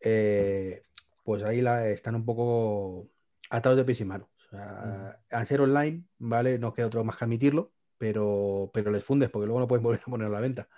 [0.00, 0.82] eh,
[1.24, 3.10] pues ahí la, están un poco
[3.50, 4.28] atados de pies y manos.
[4.56, 6.58] O sea, al ser online, ¿vale?
[6.58, 10.00] No queda otro más que admitirlo, pero, pero les fundes porque luego no pueden volver
[10.02, 10.68] a poner a la venta.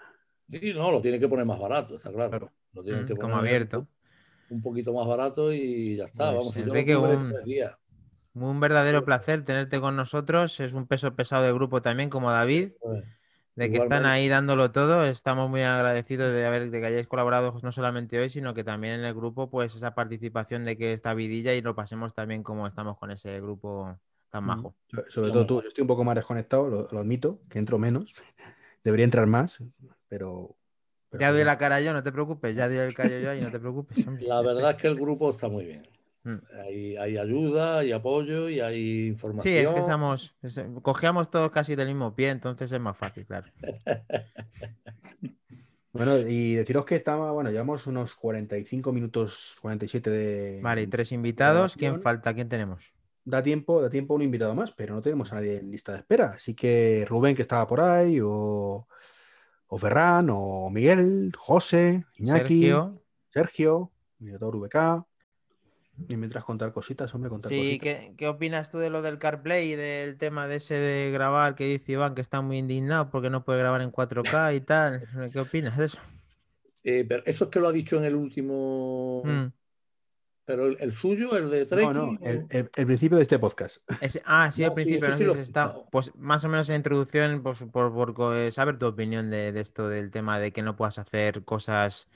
[0.51, 2.31] Sí, no, lo tienen que poner más barato, está claro.
[2.31, 2.53] Claro.
[2.73, 3.89] Lo tienen Mm, que como poner abierto.
[4.49, 6.33] Un poquito más barato y ya está.
[6.33, 7.77] Pues, Vamos, yo Enrique, en un- tres días.
[8.35, 10.61] Un verdadero placer tenerte con nosotros.
[10.61, 13.05] Es un peso pesado del grupo también, como David, Pues,
[13.59, 15.05] de que están ahí dándolo todo.
[15.05, 18.95] Estamos muy agradecidos de, haber, de que hayáis colaborado no solamente hoy, sino que también
[18.95, 22.67] en el grupo, pues esa participación de que esta vidilla y lo pasemos también como
[22.67, 23.99] estamos con ese grupo
[24.31, 24.75] tan majo.
[24.89, 27.59] So- Sobre Sí, todo tú, yo estoy un poco más desconectado, lo, lo admito, que
[27.59, 28.15] entro menos.
[28.85, 29.59] Debería entrar más,
[30.09, 30.57] pero.
[31.11, 32.55] pero Ya doy la cara yo, no te preocupes.
[32.55, 33.99] Ya doy el callo yo y no te preocupes.
[34.07, 34.25] hombre.
[34.27, 35.83] La verdad es que el grupo está muy bien.
[36.29, 36.43] Mm.
[36.63, 39.75] Hay, hay ayuda, hay apoyo y hay información.
[39.75, 43.47] Sí, estamos, es- cogíamos todos casi del mismo pie, entonces es más fácil, claro.
[45.91, 50.61] Bueno, y deciros que estaba, bueno, llevamos unos 45 minutos, 47 de.
[50.63, 51.75] Vale, y tres invitados.
[51.77, 52.35] ¿Quién falta?
[52.35, 52.93] ¿Quién tenemos?
[53.25, 55.93] Da tiempo, da tiempo a un invitado más, pero no tenemos a nadie en lista
[55.93, 56.27] de espera.
[56.37, 58.87] Así que Rubén, que estaba por ahí, o,
[59.67, 63.93] o Ferran, o Miguel, José, Iñaki, Sergio, Sergio.
[64.19, 65.07] Minotaur VK.
[66.09, 67.81] Y mientras contar cositas, hombre, contar Sí, cositas.
[67.83, 71.55] ¿qué, qué opinas tú de lo del CarPlay y del tema de ese de grabar
[71.55, 75.03] que dice Iván que está muy indignado porque no puede grabar en 4K y tal?
[75.33, 75.99] ¿Qué opinas de eso?
[76.85, 79.23] Eh, pero eso es que lo ha dicho en el último.
[79.25, 79.47] Mm.
[80.45, 81.93] Pero el, el suyo, el de Treki.
[81.93, 83.83] No, no, el, el- el principio de este podcast.
[84.25, 85.63] Ah, sí, No, sí, principio, sí sé lo si he está.
[85.65, 85.89] escuchado.
[85.91, 89.53] Pues más o menos en introducción, pues, por, por co- eh, saber tu opinión de,
[89.53, 92.09] de esto, del tema de que no puedas hacer cosas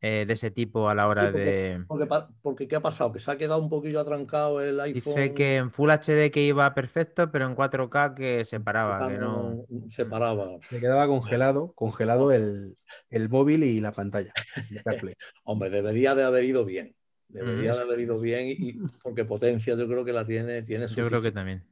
[0.00, 1.84] eh, de ese tipo a la hora Sí, porque- de.
[1.88, 2.08] Porque,
[2.42, 3.12] porque ¿qué ha pasado?
[3.12, 5.14] Que se ha quedado un poquillo atrancado el iPhone.
[5.14, 9.08] Dice que en Full HD que iba perfecto, pero en 4K que se paraba, ah,
[9.08, 9.64] que no.
[9.88, 10.58] Se paraba.
[10.68, 12.76] Se quedaba congelado, congelado el,
[13.10, 14.32] el móvil y la pantalla.
[15.44, 16.94] Hombre, debería de haber ido bien.
[17.28, 17.76] Debería Mm.
[17.76, 21.06] de haber ido bien y, y- porque potencia yo creo que la tiene, tiene Yo
[21.08, 21.62] creo que también.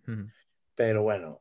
[0.74, 1.40] Pero bueno,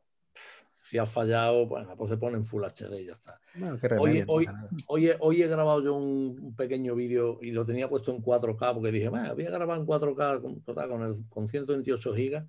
[0.88, 3.40] si ha fallado, bueno, pues se pone en Full HD y ya está.
[3.56, 4.46] Bueno, qué Hoy, no hoy,
[4.86, 8.72] hoy, he, hoy he grabado yo un, pequeño vídeo y lo tenía puesto en 4K
[8.72, 12.46] porque dije, "Bueno, voy a grabar en 4K con, total, con, el- con 128 gigas.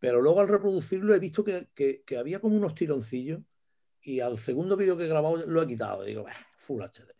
[0.00, 3.40] Pero luego al reproducirlo he visto que, que- que había como unos tironcillos
[4.02, 6.02] y al segundo vídeo que he grabado lo he quitado.
[6.04, 7.14] Digo, "Bah, Full HD.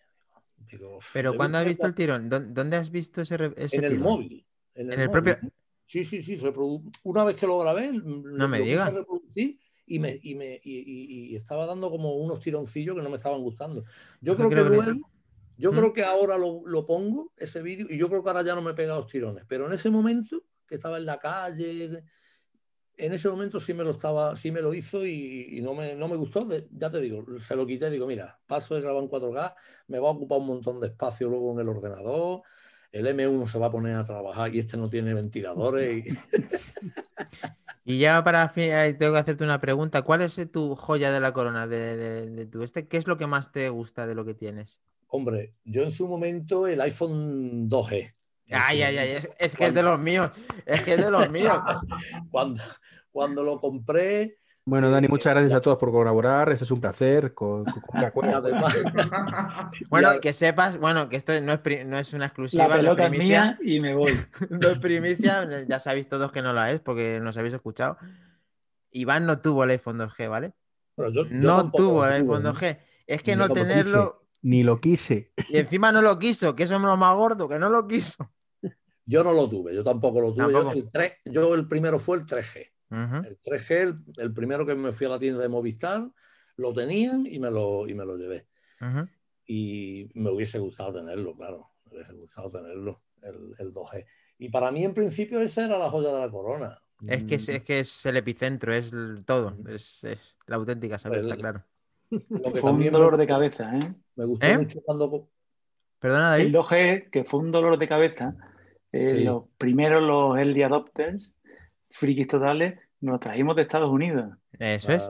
[0.71, 2.29] Digo, Pero "Debí ¿cuándo has visto el tirón?
[2.29, 4.03] ¿Dó- ¿Dónde has visto ese, ese en el tirón?
[4.05, 4.47] móvil.
[4.75, 5.39] En el propio-
[5.87, 6.37] Sí, sí, sí.
[6.37, 8.93] reprodu- Una vez que lo grabé, no me lo puse digas.
[9.91, 13.43] Y, me, y, me, y, y- estaba dando como unos tironcillos que no me estaban
[13.43, 13.83] gustando.
[14.21, 15.01] Yo Yo creo que creo que- luego,
[15.59, 15.75] yo ¿Mm?
[15.77, 18.63] creo que ahora lo, lo pongo, ese vídeo, y yo creo que ahora ya no
[18.63, 19.45] me pega los tirones.
[19.49, 22.05] Pero en ese momento, que estaba en la calle,
[22.97, 25.97] en ese momento sí me lo estaba, sí me lo hizo y, y no, me,
[25.97, 26.47] no me gustó.
[26.71, 29.55] Ya te digo, se lo quité, digo, mira, paso de grabar en 4K,
[29.89, 32.43] me va a ocupar un montón de espacio luego en el ordenador.
[32.93, 36.07] El M1 se va a poner a trabajar y este no tiene ventiladores.
[36.07, 36.11] y-
[37.91, 40.03] Y ya para fin, ahí tengo que hacerte una pregunta.
[40.03, 42.87] ¿Cuál es eh, tu joya de la corona de, de- de tu este?
[42.87, 44.79] ¿Qué es lo que más te gusta de lo que tienes?
[45.09, 48.15] Hombre, yo en su momento el iPhone 2G.
[48.47, 50.31] En Ay, ay, ay, es, es que es de los míos.
[50.67, 51.59] Es que es de los míos.
[52.31, 52.63] Cuando,
[53.11, 54.37] cuando lo compré,
[54.71, 56.49] Bueno, Dani, Eh, muchas gracias a todos por colaborar.
[56.53, 57.35] Eso es un placer.
[57.35, 57.73] Con, con-
[58.15, 58.31] con
[59.91, 62.69] Bueno, que sepas, bueno, que esto no es, pri- no es una exclusiva.
[62.69, 63.43] La pelota es primicia.
[63.43, 64.13] mía y me voy.
[64.51, 67.99] No es primicia, ya sabéis todos que no la es porque nos habéis escuchado.
[68.93, 70.53] Iván no tuvo el iPhone 2G, ¿vale?
[70.97, 72.55] bueno, yo- yo No tuvo el iPhone ¿no?
[72.55, 72.79] 2G.
[73.09, 73.61] Es que no quise.
[73.67, 75.33] tenerlo Ni lo quise.
[75.49, 78.31] y encima no lo quiso, que eso es lo más gordo, que no lo quiso.
[79.05, 80.45] Yo no lo tuve, yo tampoco lo tuve.
[80.45, 80.73] Yo Tampoco.
[80.77, 82.71] el, 3 yo el primero fue el 3G.
[82.91, 86.09] El 3G, el, el primero que me fui a la tienda de Movistar,
[86.57, 88.47] lo tenían y me lo, y me lo llevé.
[89.47, 94.05] Y me hubiese gustado tenerlo, claro, me hubiese gustado tenerlo, el, el 2G.
[94.39, 96.81] Y para mí, en principio, esa era la joya de la corona.
[97.07, 100.99] Es que es, es que es el epicentro, es el todo, es, es la auténtica
[100.99, 101.65] saber, está El- claro.
[102.61, 103.95] Fue un dolor me, de cabeza, ¿eh?
[104.17, 104.59] me gustó ¿Eh?
[104.59, 105.29] mucho cuando...
[105.99, 106.67] Perdona, El David.
[106.69, 108.35] 2G, que fue un dolor de cabeza.
[108.93, 109.25] eh, Sí.
[109.25, 111.35] Los primeros, los early adopters,
[111.91, 114.37] frikis totales, nos trajimos de Estados Unidos.
[114.59, 115.09] Eso es.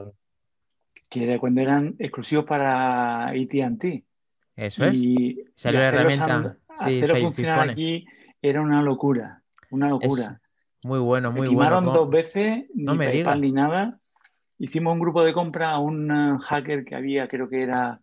[1.09, 4.03] Que era cuando eran exclusivos para AT&T.
[4.55, 4.95] Eso es.
[4.95, 8.05] Y, Salió la herramienta, sí, hacerlo funcionar aquí
[8.41, 10.41] era una locura, una locura.
[10.83, 11.81] Muy bueno, Me muy bueno.
[11.81, 13.39] dos veces, No ni me PayPal digas.
[13.39, 13.99] ni nada.
[14.57, 17.99] Hicimos un grupo de compra a un eh, hacker que había, creo que era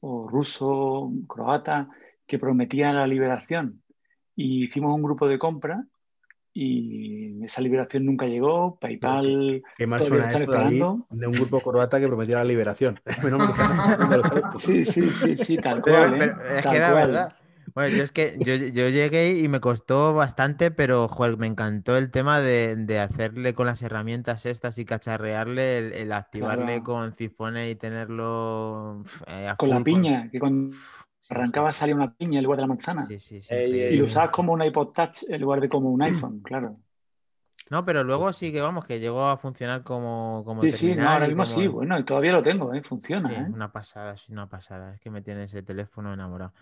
[0.00, 1.88] o ruso, croata,
[2.26, 3.82] que prometía la liberación.
[4.36, 5.84] Y hicimos un grupo de compra
[6.56, 8.78] y esa liberación nunca llegó.
[8.78, 11.06] PayPal Qué mal todavía suena esperando.
[11.10, 12.98] de un grupo croata que prometía la liberación.
[14.58, 16.18] Sí, sí, sí, sí, tal Pero- cual, ¿eh?
[16.18, 16.94] pero es Tal que cual.
[16.94, 17.36] verdad.
[17.74, 21.96] Bueno, yo es que yo, yo llegué y me costó bastante, pero joder, me encantó
[21.96, 26.84] el tema de, de hacerle con las herramientas estas y cacharrearle, el, el activarle Claro.
[26.84, 30.72] con Cifone y tenerlo eh, a Con la piña, que cuando
[31.24, 31.78] Sí, sí, arrancaba sí.
[31.78, 33.06] salía una piña en lugar de la manzana.
[33.06, 33.94] Sí, sí, sí, Ey.
[33.94, 36.76] Y lo usabas como un iPod Touch en lugar de como un iPhone, claro.
[37.70, 41.08] No, pero luego sí que vamos, que llegó a funcionar como, como Sí, sí, no,
[41.08, 42.82] ahora mismo como- sí, bueno, y todavía lo tengo, ¿eh?
[42.82, 43.46] Funciona, Sí, ¿eh?
[43.54, 44.92] una pasada, sí, una pasada.
[44.94, 46.52] Es que me tiene ese teléfono enamorado.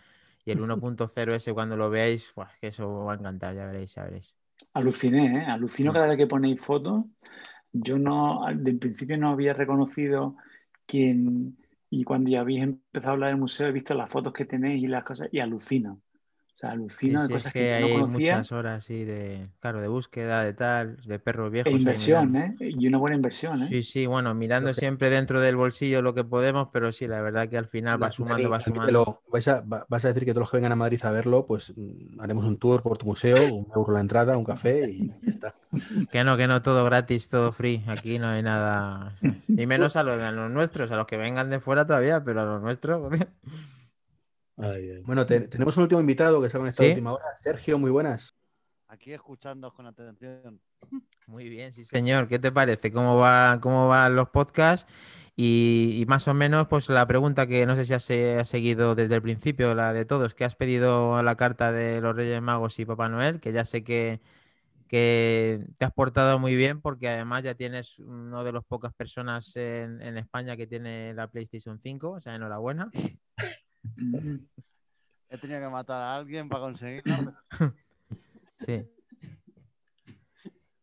[0.44, 3.56] Y el 1.0 ese cuando lo veáis, buah, es que eso os va a encantar,
[3.56, 4.32] ya veréis, ya veréis.
[4.74, 5.44] Aluciné, ¿eh?
[5.46, 5.94] Alucino Mm.
[5.94, 7.04] cada vez que ponéis fotos.
[7.72, 10.36] Yo no, al- de principio no había reconocido
[10.86, 11.56] quién,
[11.92, 14.82] y cuando ya habéis empezado a hablar del museo he visto las fotos que tenéis
[14.82, 16.00] y las cosas, y alucino.
[16.62, 18.12] Sea, Sí, alucino de sí, es cosas que no hay conocía.
[18.36, 21.70] muchas horas así de, claro, de búsqueda, de tal, de perros viejos.
[21.72, 22.36] E ahí inversión.
[22.36, 22.56] ¿eh?
[22.60, 23.66] Y una buena inversión, ¿eh?
[23.68, 27.20] Sí, sí, bueno, mirando Lo siempre dentro del bolsillo lo que podemos, pero sí, la
[27.20, 29.22] verdad que al final va sumando, va sumando.
[29.32, 31.46] Vais a, va- vas a decir que todos los que vengan a Madrid a verlo,
[31.46, 35.08] pues mm, haremos un tour por tu museo, un euro la entrada, un café y
[35.08, 35.54] ya está.
[36.12, 37.82] Que no, que no, todo gratis, todo free.
[37.88, 39.14] Aquí no hay nada.
[39.48, 42.40] Y menos a los, a los nuestros, a los que vengan de fuera todavía, pero
[42.42, 43.10] a los nuestros.
[44.56, 44.74] Joder.
[44.76, 45.02] Ay, ay.
[45.02, 46.92] Bueno, te- tenemos un último invitado que se ha conectado a ¿Sí?
[46.92, 47.24] última hora.
[47.36, 48.34] Sergio, muy buenas.
[48.88, 50.60] Aquí escuchando con atención.
[51.26, 52.28] Muy bien, sí, señor.
[52.28, 52.92] ¿Qué te parece?
[52.92, 54.90] ¿Cómo va, cómo van los podcasts?
[55.34, 58.48] Y, y más o menos, pues la pregunta que no sé si has, eh, has
[58.48, 62.42] seguido desde el principio, la de todos, que has pedido la carta de los Reyes
[62.42, 64.20] Magos y Papá Noel, que ya sé que,
[64.88, 69.56] que te has portado muy bien porque además ya tienes uno de los pocas personas
[69.56, 72.90] en, en España que tiene la PlayStation 5, o sea, enhorabuena.
[75.28, 77.34] He tenido que matar a alguien para conseguirlo.
[77.58, 77.74] pero
[78.58, 78.86] Sí.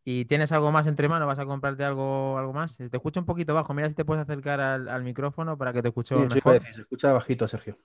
[0.04, 1.26] ¿Y tienes algo más entre manos?
[1.28, 2.76] ¿Vas a comprarte algo, algo más?
[2.76, 3.72] Te escucho un poquito bajo.
[3.74, 6.54] Mira si te puedes acercar al, al micrófono para que te escuche Sí, mejor.
[6.54, 7.78] decir, se escucha bajito, Sergio.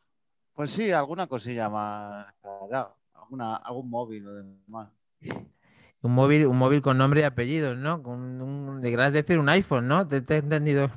[0.53, 2.33] Pues sí, alguna cosilla más.
[2.41, 4.89] Claro, alguna, algún móvil o demás.
[6.01, 8.01] Un móvil, un móvil con nombre y apellidos, ¿no?
[8.01, 8.81] Con un,
[9.13, 10.07] decir un iPhone, ¿no?
[10.07, 10.89] Te, te he entendido.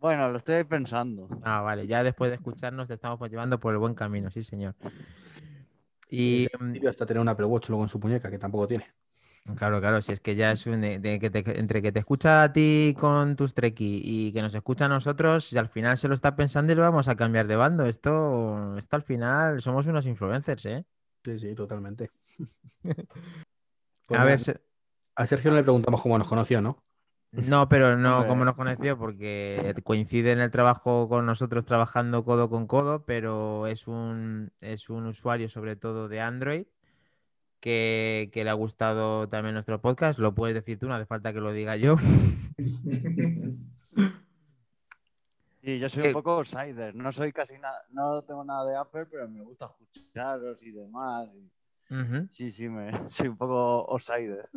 [0.00, 1.28] Bueno, lo estoy pensando.
[1.44, 1.86] Ah, vale.
[1.86, 4.74] Ya después de escucharnos te estamos llevando por el buen camino, sí, señor.
[6.10, 8.86] Y mm, hasta tener un Apple Watch luego en su muñeca, que tampoco tiene.
[9.56, 11.98] Claro, claro, si es que ya es un, de- de que te- entre que te
[11.98, 15.96] escucha a ti con tus treki y que nos escucha a nosotros, y al final
[15.98, 17.86] se lo está pensando y lo vamos a cambiar de bando.
[17.86, 20.84] Esto, esto al final somos unos influencers, ¿eh?
[21.24, 22.10] Sí, sí, totalmente.
[22.84, 22.96] A
[24.08, 24.60] Pues ver, nada, se-
[25.16, 26.82] a Sergio no le preguntamos cómo nos conoció, ¿no?
[27.32, 32.48] No, pero no como nos conoció, porque coincide en el trabajo con nosotros trabajando codo
[32.50, 36.66] con codo, pero es un, es un usuario sobre todo de Android.
[37.60, 41.34] Que, que le ha gustado también nuestro podcast, lo puedes decir tú, no hace falta
[41.34, 41.96] que lo diga yo.
[45.62, 46.94] Y yo soy Eh, un poco outsider.
[46.94, 51.28] No soy casi nada, no tengo nada de Apple, pero me gusta escucharos y demás.
[51.34, 51.50] y-.
[52.30, 54.48] Sí, sí, me, soy un poco outsider.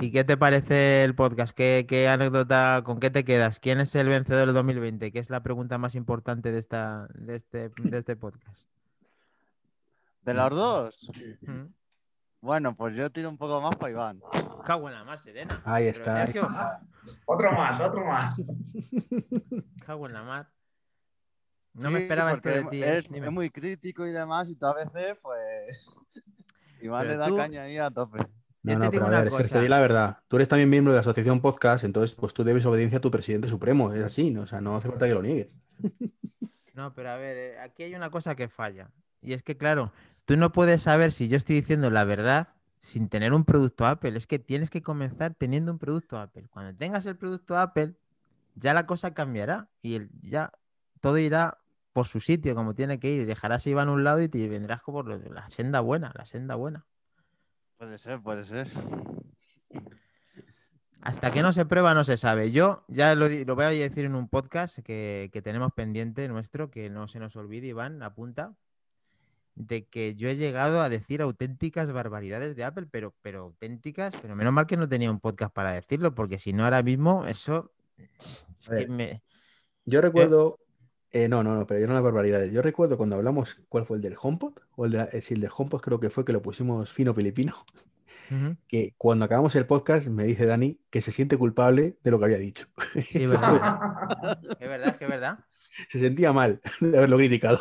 [0.00, 1.54] ¿Y qué te parece el podcast?
[1.56, 3.58] ¿Qué, qué anécdota, con qué te quedas?
[3.60, 5.12] ¿Quién es el vencedor del 2020?
[5.12, 8.66] Que es la pregunta más importante de, esta, de, este, de este podcast.
[10.22, 11.10] De los dos,
[11.42, 11.64] Mm.
[12.40, 14.20] bueno, pues yo tiro un poco más para Iván.
[14.64, 15.60] Cago en la mar, Serena.
[15.64, 16.24] Ahí Pero, está.
[16.26, 16.46] Sergio,
[17.26, 18.40] Otro más, otro más.
[19.86, 20.48] cago en la mar.
[21.74, 22.82] No me esperaba esto de ti.
[22.82, 22.98] ¿eh?
[22.98, 25.86] Es, es muy crítico y demás, y todas veces, pues.
[26.82, 28.18] Iván Pero le da tú- caña ahí a tope.
[28.64, 30.18] No, no, pero a ver, Sergio, di la verdad.
[30.28, 33.10] Tú eres también miembro de la Asociación Podcast, entonces pues tú debes obediencia a tu
[33.10, 33.92] presidente supremo.
[33.92, 34.42] Es así, ¿no?
[34.42, 35.48] O sea, no hace falta que lo niegues.
[36.74, 38.90] No, pero a ver, eh, aquí hay una cosa que falla.
[39.20, 39.92] Y es que, claro,
[40.24, 42.48] tú no puedes saber si yo estoy diciendo la verdad
[42.78, 44.16] sin tener un producto Apple.
[44.16, 46.46] Es que tienes que comenzar teniendo un producto Apple.
[46.50, 47.92] Cuando tengas el producto Apple,
[48.54, 50.50] ya la cosa cambiará y el- ya
[51.02, 51.58] todo irá
[51.92, 53.26] por su sitio como tiene que ir.
[53.26, 56.24] Dejarás a Iván a un lado y te vendrás por lo- la senda buena, la
[56.24, 56.86] senda buena.
[57.82, 58.68] Puede ser, puede ser.
[61.00, 62.52] Hasta que no se prueba, no se sabe.
[62.52, 66.90] Yo ya lo, voy a decir en un podcast que, que tenemos pendiente nuestro, que
[66.90, 68.54] no se nos olvide, Iván, apunta,
[69.56, 74.36] de que yo he llegado a decir auténticas barbaridades de Apple, pero, pero auténticas, pero
[74.36, 77.72] menos mal que no tenía un podcast para decirlo, porque si no ahora mismo eso
[77.96, 78.86] es A ver.
[78.86, 79.22] que me...
[79.84, 80.60] Yo recuerdo.
[81.12, 82.52] Eh, no, no, no, pero yo no las barbaridades.
[82.52, 84.54] Yo recuerdo cuando hablamos, ¿cuál fue el del HomePod?
[84.76, 87.54] O el de, eh, el del HomePod creo que fue que lo pusimos fino filipino.
[88.66, 92.24] Que cuando acabamos el podcast me dice Dani que se siente culpable de lo que
[92.24, 92.66] había dicho.
[93.06, 94.38] Sí, es verdad.
[94.58, 95.38] Es verdad, es verdad.
[95.90, 97.58] Se sentía mal de haberlo criticado.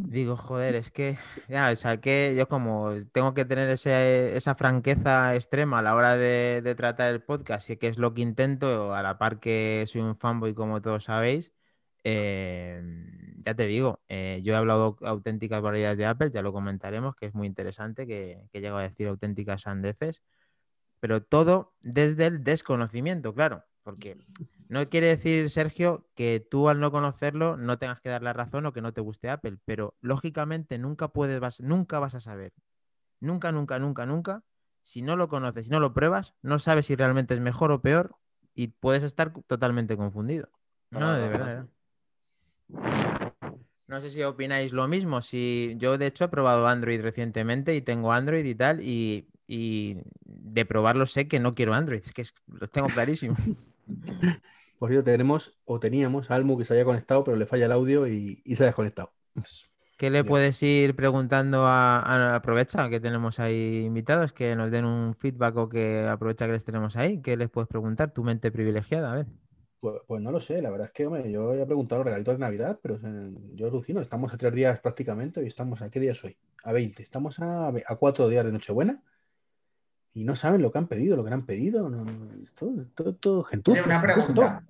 [0.00, 1.18] Digo, joder, es que
[1.48, 5.94] ya, o sea, que yo como tengo que tener ese- esa franqueza extrema a la
[5.96, 9.40] hora de, de tratar el podcast, y que es lo que intento, a la par
[9.40, 11.52] que soy un fanboy, como todos sabéis,
[12.10, 12.82] eh,
[13.44, 17.26] ya te digo, eh, yo he hablado auténticas variedades de Apple, ya lo comentaremos, que
[17.26, 20.22] es muy interesante, que, que llego a decir auténticas sandeces,
[21.00, 24.16] pero todo desde el desconocimiento, claro, porque
[24.68, 28.66] no quiere decir, Sergio, que tú al no conocerlo no tengas que dar la razón
[28.66, 32.52] o que no te guste Apple, pero lógicamente nunca puedes, vas, nunca vas a saber,
[33.20, 34.42] nunca, nunca, nunca, nunca,
[34.82, 37.80] si no lo conoces, si no lo pruebas, no sabes si realmente es mejor o
[37.80, 38.16] peor
[38.54, 40.48] y puedes estar totalmente confundido.
[40.90, 41.68] No, de verdad.
[43.86, 45.22] No sé si opináis lo mismo.
[45.22, 49.96] Si yo de hecho he probado Android recientemente y tengo Android y tal, y, y
[50.24, 53.36] de probarlo sé que no quiero Android, es que los tengo clarísimo.
[54.78, 57.72] Por cierto, tenemos o teníamos a Almu que se había conectado, pero le falla el
[57.72, 59.12] audio y, y se ha desconectado.
[59.96, 64.84] ¿Qué le puedes ir preguntando a, a- aprovecha que tenemos ahí invitados que nos den
[64.84, 67.20] un feedback o que aprovecha que les tenemos ahí?
[67.20, 68.12] ¿Qué les puedes preguntar?
[68.12, 69.26] Tu mente privilegiada, a ver.
[69.80, 72.34] Pues, pues no lo sé, la verdad es que hombre, yo he preguntado los regalitos
[72.34, 72.98] de Navidad, pero
[73.54, 76.36] yo alucino, estamos a tres días prácticamente y estamos a qué día es hoy?
[76.64, 79.00] A 20, estamos a, cuatro días de Nochebuena
[80.14, 82.86] y no saben lo que han pedido, lo que han pedido, no, no, es todo,
[82.94, 84.64] todo, todo gentuza, una pregunta.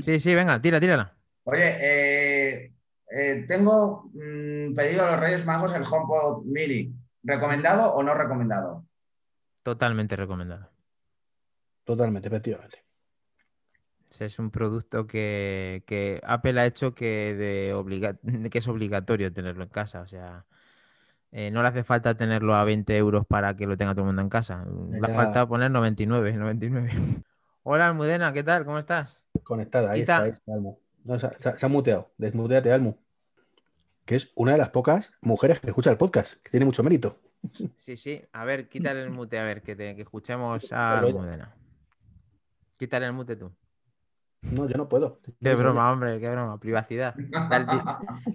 [0.00, 1.16] Sí, sí, venga, tira, tírala.
[1.44, 2.72] Oye, eh,
[3.10, 6.94] eh, tengo mm, pedido a los Reyes Magos el HomePod Mini.
[7.22, 8.84] ¿Recomendado o no recomendado?
[9.62, 10.70] Totalmente recomendado.
[11.84, 12.87] Totalmente, efectivamente.
[14.20, 18.18] Es un producto que, que Apple ha hecho que, de obliga-
[18.50, 20.00] que es obligatorio tenerlo en casa.
[20.00, 20.44] O sea,
[21.30, 24.06] eh, no le hace falta tenerlo a 20 euros para que lo tenga todo el
[24.06, 24.64] mundo en casa.
[24.90, 25.06] Le Ya.
[25.06, 26.90] ha faltado poner 99, 99.
[27.64, 28.64] Hola, Almudena, ¿qué tal?
[28.64, 29.20] ¿Cómo estás?
[29.42, 30.78] Conectada, ahí está, ahí está Almu.
[31.04, 32.94] No, se, ha- se ha- se ha muteado, desmuteate Almu.
[34.06, 37.18] Que es una de las pocas mujeres que escucha el podcast, que tiene mucho mérito.
[37.78, 38.20] Sí, sí.
[38.32, 41.54] A ver, quítale el mute, a ver, que, te- que escuchemos a Almudena.
[42.78, 43.52] Quítale el mute tú.
[44.42, 45.20] No, yo no puedo.
[45.40, 46.58] Qué broma, hombre, qué broma.
[46.60, 47.14] Privacidad.
[47.50, 47.66] Dale,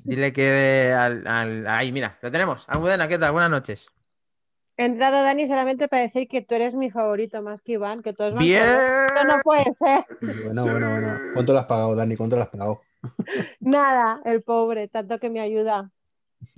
[0.03, 2.67] dile que de al, al- Ahí, mira, lo tenemos.
[2.67, 3.31] Almudena, ¿qué tal?
[3.31, 3.87] Buenas noches.
[4.75, 8.11] He entrado, Dani, solamente para decir que tú eres mi favorito más que Iván, que
[8.11, 8.63] todos van Bien.
[8.63, 10.05] Esto no puede ser.
[10.19, 11.17] Bueno, bueno, bueno.
[11.33, 12.15] ¿Cuánto lo has pagado, Dani?
[12.15, 12.81] ¿Cuánto lo has pagado?
[13.59, 15.91] Nada, el pobre, tanto que me ayuda.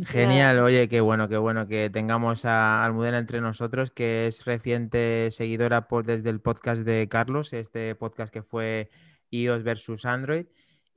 [0.06, 5.30] Genial, oye, qué bueno, qué bueno que tengamos a Almudena entre nosotros, que es reciente
[5.32, 8.90] seguidora por, desde el podcast de Carlos, este podcast que fue
[9.32, 10.48] iOS versus Android,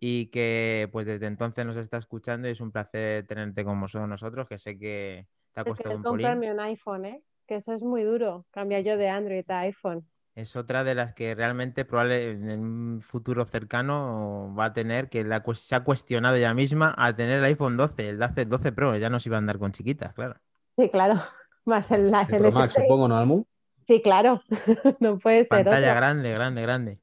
[0.00, 4.08] y que pues desde entonces nos está escuchando y es un placer tenerte con vosotros
[4.08, 6.26] nosotros, que sé que te ha costado un polín.
[6.26, 7.22] comprarme un iPhone, ¿eh?
[7.46, 10.06] Que eso es muy duro, cambiar yo de Android a iPhone.
[10.34, 15.24] Es otra de las que realmente probable en un futuro cercano va a tener, que
[15.24, 18.96] la, se ha cuestionado ella misma a tener el iPhone 12, el 12, 12 Pro,
[18.96, 20.36] ya no se iba a andar con chiquitas, claro.
[20.76, 21.20] Sí, claro.
[21.64, 22.82] Más el, El el Pro Max, S6.
[22.82, 23.44] supongo, ¿no, Almu?
[23.88, 24.40] Sí, claro.
[25.00, 27.00] no puede ser Pantalla grande, grande, grande.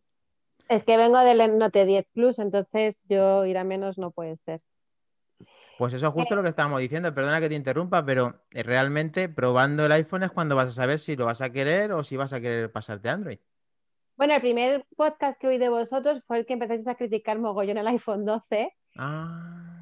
[0.67, 4.61] Es que vengo del Note 10 Plus, entonces yo ir a menos no puede ser.
[5.77, 6.37] Pues eso es justo Eh.
[6.37, 10.31] lo que estábamos diciendo, perdona que te interrumpa, pero eh, realmente probando el iPhone es
[10.31, 13.09] cuando vas a saber si lo vas a querer o si vas a querer pasarte
[13.09, 13.39] a Android.
[14.15, 17.77] Bueno, el primer podcast que oí de vosotros fue el que empezasteis a criticar mogollón
[17.77, 18.71] el iPhone 12.
[18.95, 19.74] Ah.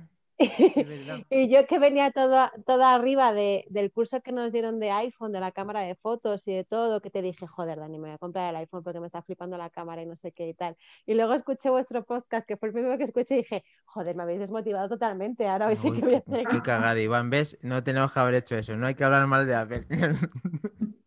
[1.29, 5.31] Y yo que venía toda, toda arriba de- del curso que nos dieron de iPhone,
[5.31, 8.15] de la cámara de fotos y de todo, que te dije, joder, Dani, me voy
[8.15, 10.53] a comprar el iPhone porque me está flipando la cámara y no sé qué y
[10.53, 10.75] tal.
[11.05, 14.23] Y luego escuché vuestro podcast, que fue el primero que escuché, y dije, joder, me
[14.23, 16.47] habéis desmotivado totalmente, ahora hoy sí que voy a seguir.
[16.47, 17.29] qué cagada, Iván.
[17.29, 17.57] ¿Ves?
[17.61, 18.75] No tenemos que haber hecho eso.
[18.75, 19.85] No hay que hablar mal de Apple.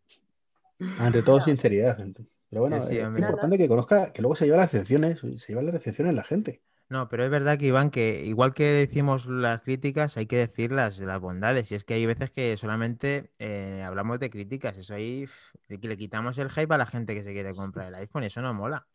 [0.99, 1.97] Ante todo, sinceridad.
[1.97, 2.26] gente.
[2.51, 3.22] Pero bueno, Sí, sí, eh, es hombre.
[3.22, 6.62] importante que conozca, que luego se lleva las excepciones, se lleva las excepciones la gente.
[6.89, 10.70] No, pero es verdad que Iván, que igual que decimos las críticas, hay que decir
[10.70, 11.72] las, las bondades.
[11.72, 14.76] Y es que hay veces que solamente eh, hablamos de críticas.
[14.78, 15.26] Eso ahí
[15.68, 18.22] de que le quitamos el hype a la gente que se quiere comprar el iPhone.
[18.22, 18.87] Y eso no mola.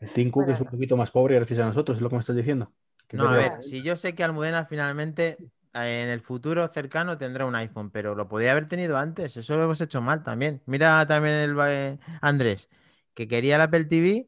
[0.00, 2.20] El Tim Cook es un poquito más pobre gracias a nosotros, es lo que me
[2.20, 2.72] estás diciendo.
[3.12, 5.36] No, a ver, si yo sé que Almudena finalmente
[5.74, 9.36] eh, en el futuro cercano tendrá un iPhone, pero lo podía haber tenido antes.
[9.36, 10.62] Eso lo hemos hecho mal también.
[10.66, 12.68] Mira también el eh, Andrés,
[13.12, 14.26] que quería el Apple TV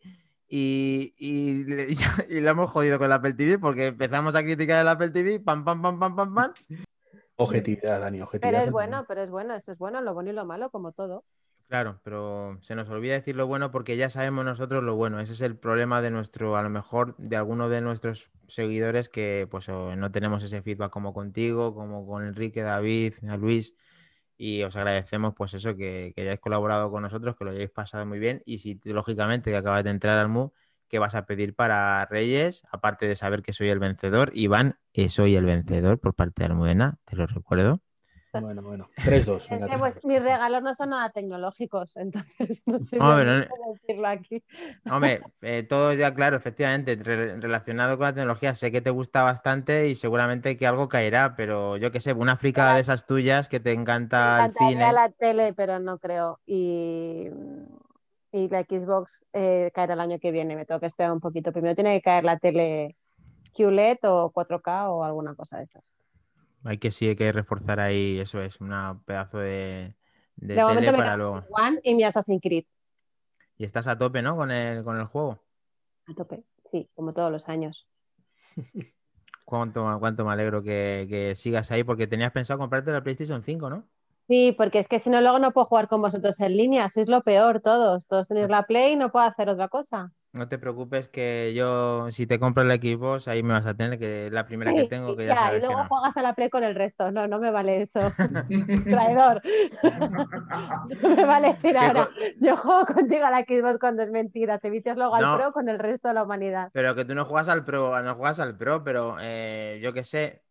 [0.48, 1.86] y, y, le,
[2.28, 5.40] y lo hemos jodido con el Apple TV porque empezamos a criticar el Apple TV,
[5.40, 6.54] pam, pam, pam, pam, pam, pam.
[7.36, 8.50] Objetividad, Dani, objetividad.
[8.50, 10.92] Pero es bueno, pero es bueno, eso es bueno, lo bueno y lo malo, como
[10.92, 11.24] todo.
[11.68, 15.18] Claro, pero se nos olvida decir lo bueno porque ya sabemos nosotros lo bueno.
[15.18, 19.48] Ese es el problema de nuestro, a lo mejor, de algunos de nuestros seguidores que
[19.50, 23.74] pues o no tenemos ese feedback como contigo, como con Enrique, David, a Luis.
[24.36, 28.06] Y os agradecemos pues eso, que, que hayáis colaborado con nosotros, que lo hayáis pasado
[28.06, 28.42] muy bien.
[28.46, 30.52] Y si lógicamente que acabas de entrar al MU,
[30.88, 32.62] ¿qué vas a pedir para Reyes?
[32.70, 34.30] Aparte de saber que soy el vencedor.
[34.34, 37.80] Iván, eh, soy el vencedor por parte de Almudena, te lo recuerdo.
[38.40, 38.88] Bueno, bueno.
[39.04, 39.44] 3-2.
[39.44, 40.04] Es venga, que, pues 3-2.
[40.06, 43.72] mis regalos no son nada tecnológicos, entonces no sé No, muy pero bien no- cómo
[43.72, 44.44] decirlo aquí.
[44.90, 49.22] Hombre, eh, todo ya claro, efectivamente, re- relacionado con la tecnología, sé que te gusta
[49.22, 53.48] bastante y seguramente que algo caerá, pero yo qué sé, una fricada de esas tuyas
[53.48, 54.92] que te Me encanta el encantaría cine.
[54.92, 56.40] la tele, pero no creo.
[56.46, 57.28] Y,
[58.32, 60.56] y la Xbox eh, caerá el año que viene.
[60.56, 61.52] Me tengo que esperar un poquito.
[61.52, 62.96] Primero tiene que caer la tele
[63.56, 65.94] QLED o 4K o alguna cosa de esas.
[66.66, 68.70] Hay que sí, hay que reforzar ahí, eso es, un
[69.04, 69.94] pedazo de,
[70.36, 71.44] de De tele momento me para luego.
[71.48, 72.64] con One y mi Assassin's Creed.
[73.56, 74.36] Y estás a tope, ¿no?
[74.36, 75.42] Con el, con el juego.
[76.06, 76.44] A tope.
[76.70, 77.86] Sí, como todos los años.
[79.44, 83.70] Cuánto, cuánto me alegro que, que sigas ahí, porque tenías pensado comprarte la PlayStation 5,
[83.70, 83.88] ¿no?
[84.28, 86.88] Sí, porque es que si no, luego no puedo jugar con vosotros en línea.
[86.88, 88.06] Sois lo peor todos.
[88.06, 90.12] Todos tenéis la Play y no puedo hacer otra cosa.
[90.32, 93.98] No te preocupes que yo, si te compro el equipo, ahí me vas a tener,
[93.98, 95.88] que la primera que tengo, que ya Ya, sabes y que luego no.
[95.88, 97.10] juegas a la Play con el resto.
[97.10, 98.00] No, no me vale eso.
[98.84, 99.40] Traidor.
[101.02, 102.08] No me vale decir que ahora,
[102.40, 104.58] yo juego contigo a la Xbox cuando es mentira.
[104.58, 105.32] Te vicias luego No.
[105.32, 106.70] al Pro con el resto de la humanidad.
[106.72, 110.04] Pero que tú no juegas al pro, no juegas al pro, pero eh, yo qué
[110.04, 110.42] sé,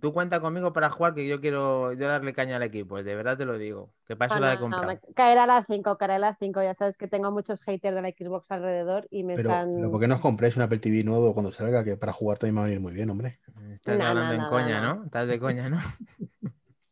[0.00, 3.38] tú cuenta conmigo para jugar que yo quiero yo darle caña al equipo, de verdad
[3.38, 4.86] te lo digo, que para eso No, la he no, no, comprado.
[4.86, 6.62] me- caerá a las 5, caerá a las 5.
[6.62, 9.68] Ya sabes que tengo muchos haters de la Xbox alrededor y me Pero, están.
[9.74, 11.84] pero ¿por qué no os compréis un Apple TV nuevo cuando salga?
[11.84, 13.40] Que para jugar también va a venir muy bien, hombre.
[13.72, 14.94] Estás No, hablando en no, coña, no.
[14.96, 15.04] ¿no?
[15.04, 15.78] Estás de coña, ¿no?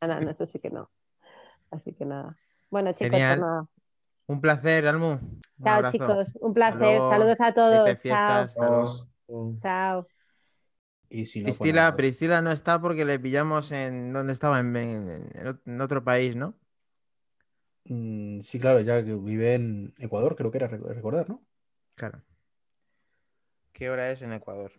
[0.00, 0.90] Ah, no, no, eso sí que no.
[1.70, 2.38] Así que nada.
[2.70, 3.26] Bueno, chicos, Genial.
[3.26, 3.66] pues nada.
[4.28, 5.18] Un placer, Almu.
[5.60, 6.08] Un Chao, abrazo.
[6.12, 6.36] chicos.
[6.40, 7.02] Un placer.
[7.02, 8.00] Saludos a todos.
[8.06, 8.46] Chao.
[9.62, 10.06] Chao.
[11.08, 11.96] Y si no, pues Priscila.
[11.96, 16.02] Priscila no está porque le pillamos en donde estaba, en, en- en ot- en otro
[16.04, 16.54] país, ¿no?
[17.84, 21.44] Mm, sí, claro, ya que vive en Ecuador, creo que era rec- recordar, ¿no?
[21.94, 22.22] Claro.
[23.72, 24.72] ¿Qué hora es en Ecuador?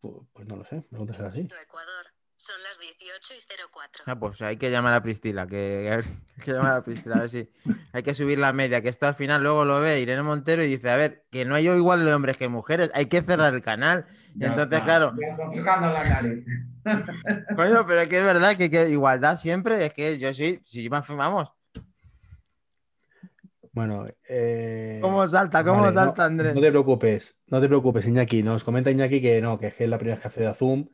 [0.00, 1.48] Pues, pues no lo sé, pregúntasela así.
[1.62, 2.06] Ecuador.
[2.44, 4.04] Son las 18 y 04.
[4.04, 7.30] Ah, pues hay que llamar a Priscila, que, hay que llamar a Priscila, a ver
[7.30, 7.48] si
[7.90, 10.66] hay que subir la media, que esto al final luego lo ve Irene Montero y
[10.66, 13.62] dice, a ver, que no hay igual de hombres que mujeres, hay que cerrar el
[13.62, 14.04] canal.
[14.34, 16.44] Ya entonces, está, claro, Ya estoy fijando la nariz.
[17.56, 20.90] coño, pero es que es verdad que, que igualdad siempre, es que yo sí, si
[20.90, 21.48] más vamos,
[23.72, 25.64] Bueno, eh, ¿cómo salta?
[25.64, 26.54] ¿Cómo vale, no- salta, Andrés?
[26.54, 28.42] No te preocupes, no te preocupes, Iñaki.
[28.42, 30.52] Nos comenta Iñaki que no, que es que es la primera vez que hace de
[30.52, 30.88] Zoom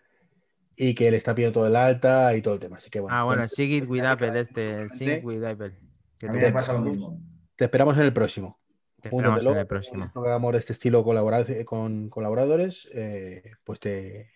[0.83, 2.77] y que le está pidiendo todo el alta y todo el tema.
[2.79, 5.77] Así que bueno, Ah, bueno, pues, Sigit with Apple, este, Sync with Apple.
[6.19, 7.21] Que A mí te, me pasa lo mismo.
[7.57, 8.59] te esperamos en el próximo.
[9.01, 10.11] te esperamos en el próximo.
[10.15, 14.31] hagamos de este estilo colabora- con colaboradores, eh, pues te,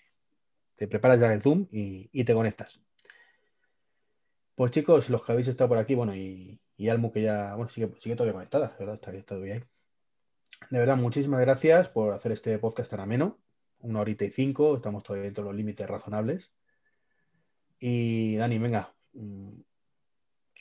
[0.77, 2.81] te preparas ya el Zoom y, y te conectas.
[4.55, 7.69] Pues chicos, los que habéis estado por aquí, bueno, y, y Almu que ya, bueno,
[7.71, 8.95] sigue, sigue todavía conectada, de ¿verdad?
[8.95, 9.65] Está todavía ahí.
[10.71, 13.39] De verdad, muchísimas gracias por hacer este podcast tan ameno.
[13.85, 16.53] Una horita y cinco, estamos todavía dentro de los límites razonables.
[17.79, 19.61] Y Dani, venga, mm,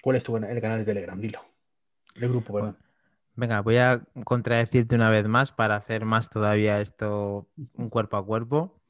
[0.01, 1.19] ¿cuál es tu el canal de Telegram?
[1.19, 1.39] Dilo.
[2.15, 2.77] El grupo, perdón.
[3.35, 8.25] Venga, voy a contradecirte una vez más para hacer más todavía esto un cuerpo a
[8.25, 8.81] cuerpo.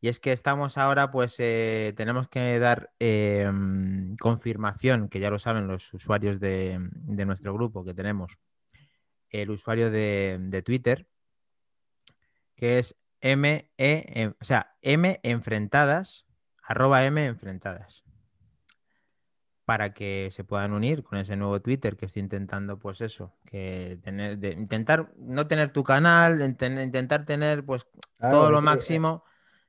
[0.00, 5.28] Y es que estamos ahora, pues eh, tenemos que dar eh, mm, confirmación, que ya
[5.28, 8.38] lo saben los usuarios de, de nuestro grupo que tenemos.
[9.28, 11.06] El usuario de, de Twitter,
[12.56, 16.26] que es M, E, en- o sea, M enfrentadas,
[16.62, 18.04] arroba M enfrentadas
[19.64, 23.98] para que se puedan unir con ese nuevo Twitter que estoy intentando, pues eso, que
[24.02, 27.86] tener, de, intentar no tener tu canal, intentar tener pues
[28.18, 29.24] Claro, todo lo que, máximo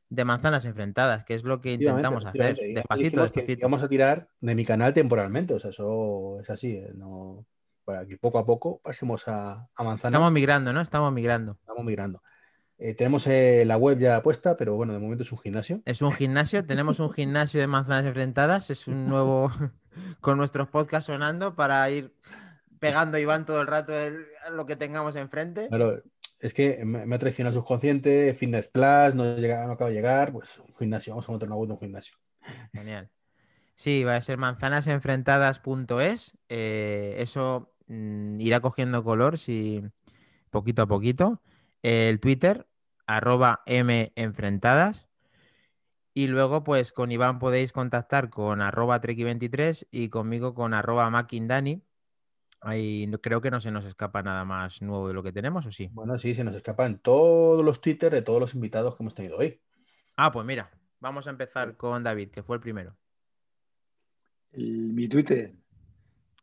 [0.09, 3.53] de manzanas enfrentadas, que es lo que intentamos hacer, despacito, despacito.
[3.53, 7.45] íbamos a tirar de mi canal temporalmente, o sea, eso es así, eh, no,
[7.85, 10.81] para que poco a poco pasemos a, a manzanas, Estamos migrando, ¿no?
[10.81, 11.53] Estamos migrando.
[11.53, 12.21] estamos migrando.
[12.77, 15.81] Eh, tenemos eh, la web ya puesta, pero bueno, de momento es un gimnasio.
[15.85, 19.51] Es un gimnasio, tenemos un gimnasio de manzanas enfrentadas, es un nuevo
[20.21, 22.13] con nuestros podcasts sonando para ir
[22.79, 25.67] pegando a Iván todo el rato el- lo que tengamos enfrente.
[25.69, 26.03] Claro,
[26.39, 29.95] es que me, me ha traicionado el subconsciente, Fitness Plus, no, llega, no acaba de
[29.95, 32.17] llegar, pues un gimnasio, vamos a montar una web de un gimnasio.
[32.73, 33.09] Genial.
[33.75, 36.33] Sí, va a ser manzanasenfrentadas.es.
[36.49, 39.83] eh, eso mm, irá cogiendo color si
[40.49, 41.41] poquito a poquito.
[41.87, 42.65] El Twitter,
[43.05, 45.07] arroba menfrentadas.
[46.15, 51.83] Y luego, pues con Iván podéis contactar con arroba treki23 y conmigo con arroba makindani.
[52.61, 55.71] Ahí creo que no se nos escapa nada más nuevo de lo que tenemos, ¿o
[55.71, 55.91] sí?
[55.93, 59.37] Bueno, sí, se nos escapan todos los Twitter de todos los invitados que hemos tenido
[59.37, 59.61] hoy.
[60.15, 62.97] Ah, pues mira, vamos a empezar con David, que fue el primero.
[64.53, 65.53] El- mi Twitter,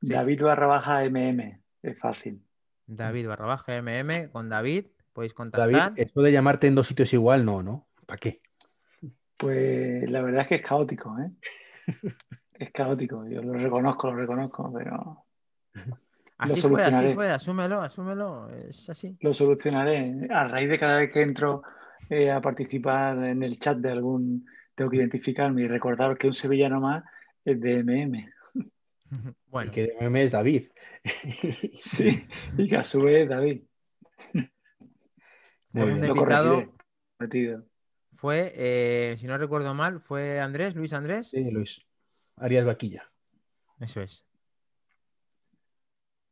[0.00, 0.12] Sí.
[0.12, 2.46] David barra baja MM, es fácil.
[2.86, 5.92] David barra baja MM con David, podéis David, contactar.
[5.96, 7.88] eso de llamarte en dos sitios igual, no, ¿no?
[8.06, 8.40] ¿Para qué?
[9.36, 11.30] Pues la verdad es que es caótico, ¿eh?
[12.54, 15.24] Es caótico, yo lo reconozco, lo reconozco, pero
[16.38, 17.14] Así fue, así solucionaré.
[17.14, 19.16] fue, asúmelo, asúmelo, es así.
[19.20, 20.26] lo solucionaré.
[20.30, 21.62] A raíz de cada vez que entro
[22.08, 26.32] eh, a participar en el chat de algún, tengo que identificarme y recordar que un
[26.34, 27.04] sevillano más
[27.44, 28.28] es de MM.
[29.46, 30.68] Bueno, Y que de meme es David.
[31.76, 33.62] Sí, y que a su vez David.
[35.72, 36.04] Muy bien.
[36.04, 36.70] Invitado
[37.18, 37.64] corregiré.
[38.16, 41.28] Fue, eh, si no recuerdo mal, fue Andrés, Luis Andrés.
[41.28, 41.84] Sí, Luis.
[42.36, 43.10] Arias Vaquilla.
[43.80, 44.24] Eso es.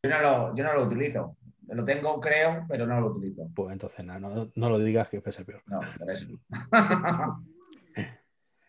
[0.03, 1.37] Yo no, lo, yo no lo utilizo.
[1.69, 3.49] Lo tengo, creo, pero no lo utilizo.
[3.55, 5.63] Pues entonces, no, no lo digas que es el peor.
[5.67, 6.27] No, por eso.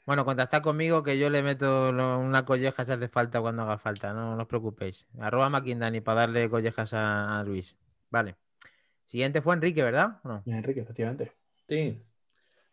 [0.03, 3.77] Bueno, contactad conmigo que yo le meto lo- una colleja si hace falta cuando haga
[3.77, 5.07] falta, no, no os preocupéis.
[5.19, 7.77] Arroba Maquindani para darle collejas a, a Luis.
[8.09, 8.35] Vale.
[9.11, 10.21] Siguiente fue Enrique, ¿verdad?
[10.45, 11.33] Enrique, efectivamente.
[11.67, 12.01] Sí.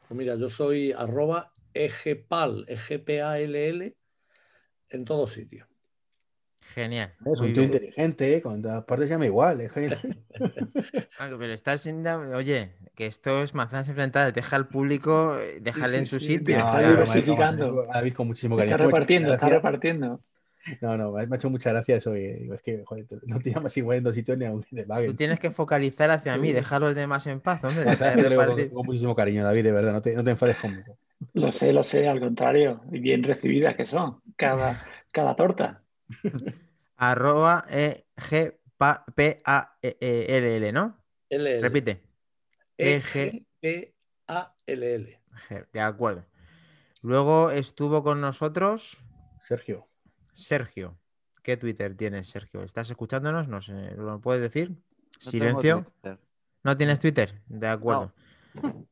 [0.07, 3.97] Pues mira, yo soy arroba egpal, egpall,
[4.89, 5.67] en todos sitios.
[6.61, 7.13] Genial.
[7.27, 8.41] Es un tío inteligente, ¿eh?
[8.41, 9.63] con todas partes llama igual.
[9.63, 9.71] ¿eh?
[11.19, 12.07] Ah, pero estás sin...
[12.07, 14.33] Oye, que esto es manzanas enfrentadas.
[14.33, 16.57] Deja al público, eh, déjale sí, en su sí, sitio.
[16.61, 17.83] Está No, no, no, diversificando.
[17.83, 18.77] David con muchísimo Está cariño.
[18.77, 20.23] Hecho repartiendo, está repartiendo.
[20.81, 22.17] No, no, me ha hecho mucha gracia eso.
[22.17, 24.65] y digo, es que, joder, no te llamas igual en dos sitios ni a un
[24.71, 26.55] de Tú tienes que focalizar hacia mí, Sí.
[26.55, 27.85] deja a los demás en paz, hombre.
[28.73, 29.93] Con, muchísimo cariño, David, de verdad.
[29.93, 30.99] No te, no te enfades conmigo.
[31.35, 32.81] Lo sé, lo sé, al contrario.
[32.93, 34.21] Y bien recibidas que son.
[34.37, 35.83] Cada, cada torta.
[36.97, 38.55] Arroba E G
[39.15, 40.99] P A E- E- L L, ¿no?
[41.31, 41.61] LL.
[41.61, 42.03] Repite.
[42.77, 45.19] E G E-G-P-A-L-L.
[45.49, 46.25] G, De acuerdo.
[47.03, 48.99] Luego estuvo con nosotros
[49.39, 49.88] Sergio.
[50.39, 50.99] Sergio.
[51.43, 52.63] ¿Qué Twitter tienes, Sergio?
[52.63, 53.49] ¿Estás escuchándonos?
[53.49, 54.71] No sé, ¿lo puedes decir?
[54.71, 55.85] No Silencio.
[56.63, 57.43] ¿No tienes Twitter?
[57.47, 58.13] De acuerdo.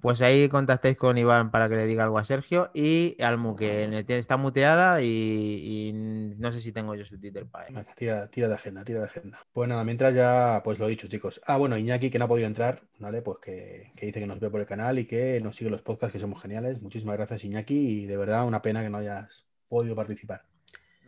[0.00, 4.02] Pues ahí contactéis con Iván para que le diga algo a Sergio y Almu, que
[4.08, 7.74] está muteada y, y no sé si tengo yo su Twitter para él.
[7.74, 9.38] Venga, tira, tira de agenda, tira de agenda.
[9.52, 11.42] Pues nada, mientras ya, pues lo dicho, chicos.
[11.44, 13.20] Ah, bueno, Iñaki, que no ha podido entrar, ¿vale?
[13.20, 15.82] Pues que, que dice que nos ve por el canal y que nos sigue los
[15.82, 16.80] podcasts, que somos geniales.
[16.80, 20.49] Muchísimas gracias, Iñaki, y de verdad una pena que no hayas podido participar.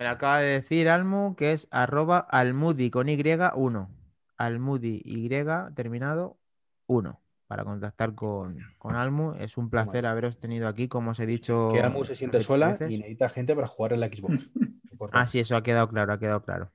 [0.03, 3.89] Me lo acaba de decir Almu, que es arroba almudi con Y1.
[4.37, 5.29] Almudi Y
[5.77, 6.41] terminado
[6.89, 7.23] 1.
[7.47, 9.35] Para contactar con, con Almu.
[9.39, 10.09] Es un placer Vale.
[10.09, 11.69] haberos tenido aquí, como os he dicho.
[11.73, 12.91] Que Almu se siente sola veces.
[12.91, 14.51] y necesita gente para jugar en la Xbox.
[15.13, 16.71] Ah, sí, eso ha quedado claro, ha quedado claro.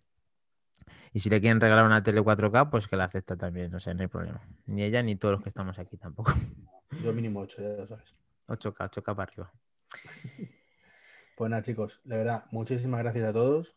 [1.13, 3.93] Y si le quieren regalar una tele 4K, pues que la acepta también, o sea,
[3.93, 4.41] no hay problema.
[4.65, 6.33] Ni ella ni todos los que estamos aquí tampoco.
[7.01, 8.13] Yo mínimo 8, ya lo sabes.
[8.47, 9.53] 8K, 8K para arriba.
[11.37, 13.75] Pues nada, chicos, de verdad, muchísimas gracias a todos.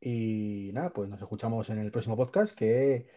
[0.00, 3.08] Y nada, pues nos escuchamos en el próximo podcast, que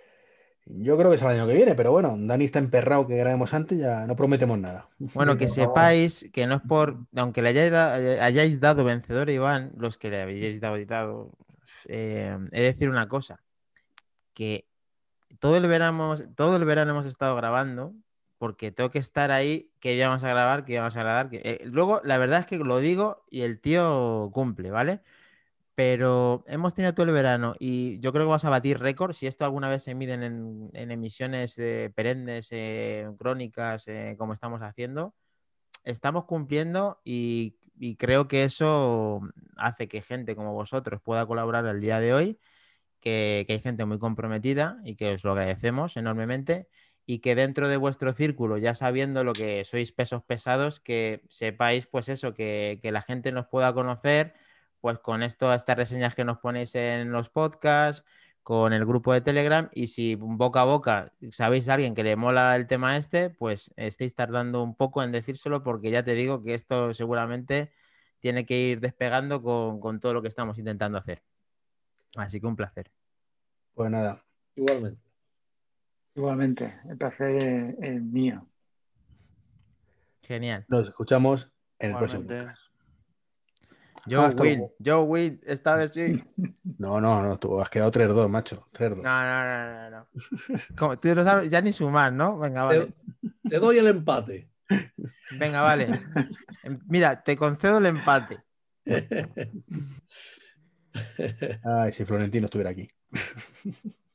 [0.66, 3.54] yo creo que es el año que viene, pero bueno, Dani está emperrado que grabemos
[3.54, 4.90] antes, ya no prometemos nada.
[4.98, 7.94] Bueno, que sepáis que no es por, aunque le hayáis, da-
[8.26, 11.32] hayáis dado vencedor a Iván, los que le habéis dado, dado
[11.86, 13.44] eh, he de decir una cosa,
[14.34, 14.66] que
[15.38, 17.94] todo el verano, todo el verano hemos estado grabando,
[18.38, 21.30] porque tengo que estar ahí, que íbamos a grabar, que íbamos a grabar.
[21.32, 25.02] Eh, luego, la verdad es que lo digo y el tío cumple, ¿vale?
[25.78, 29.14] Pero hemos tenido todo el verano y yo creo que vas a batir récord.
[29.14, 30.24] Si esto alguna vez se miden
[30.74, 35.14] en, emisiones eh, perennes, eh, crónicas, eh, como estamos haciendo,
[35.84, 37.58] estamos cumpliendo y,
[38.00, 39.22] creo que eso
[39.58, 42.40] hace que gente como vosotros pueda colaborar al día de hoy,
[43.00, 46.68] que hay gente muy comprometida y que os lo agradecemos enormemente
[47.08, 51.88] y que dentro de vuestro círculo, ya sabiendo lo que sois pesos pesados, que sepáis
[51.88, 54.36] pues eso, que, que la gente nos pueda conocer
[54.82, 58.04] pues con esto, estas reseñas que nos ponéis en los podcasts,
[58.44, 62.16] con el grupo de Telegram y si boca a boca sabéis a alguien que le
[62.16, 66.44] mola el tema este, pues estéis tardando un poco en decírselo porque ya te digo
[66.44, 67.72] que esto seguramente
[68.20, 71.24] tiene que ir despegando con, con todo lo que estamos intentando hacer.
[72.18, 72.92] Así que un placer.
[73.74, 74.24] Pues nada,
[74.56, 75.07] Igualmente.
[76.18, 78.44] Igualmente, el placer es, es mío.
[80.24, 80.66] Genial.
[80.68, 82.74] nos escuchamos en el próximo podcast.
[84.08, 84.74] Yo win, luego.
[84.80, 86.18] yo win, esta vez sí.
[86.80, 88.68] No, no, no, tú has quedado 3-2, macho.
[88.74, 88.96] 3-2.
[88.96, 90.08] No, no, no, no, no.
[90.76, 92.40] Como, tú lo sabes, ya ni sumar, ¿no?
[92.40, 92.94] Venga, vale.
[93.44, 94.50] Te, te doy el empate.
[95.38, 96.02] Venga, vale.
[96.88, 98.40] Mira, te concedo el empate.
[101.64, 102.90] Ay, si Florentino estuviera aquí.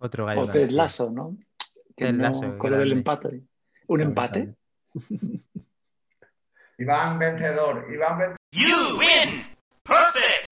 [0.00, 0.42] Otro gallo.
[0.42, 1.36] O Ted Lasso, ¿no?
[1.96, 3.42] Que Ted no- Lasso, con lo del empate.
[3.86, 4.54] ¿Un empate?
[6.78, 7.86] Iván vencedor.
[7.92, 8.36] Iván vencedor.
[8.52, 9.44] You win.
[9.84, 10.49] Perfect.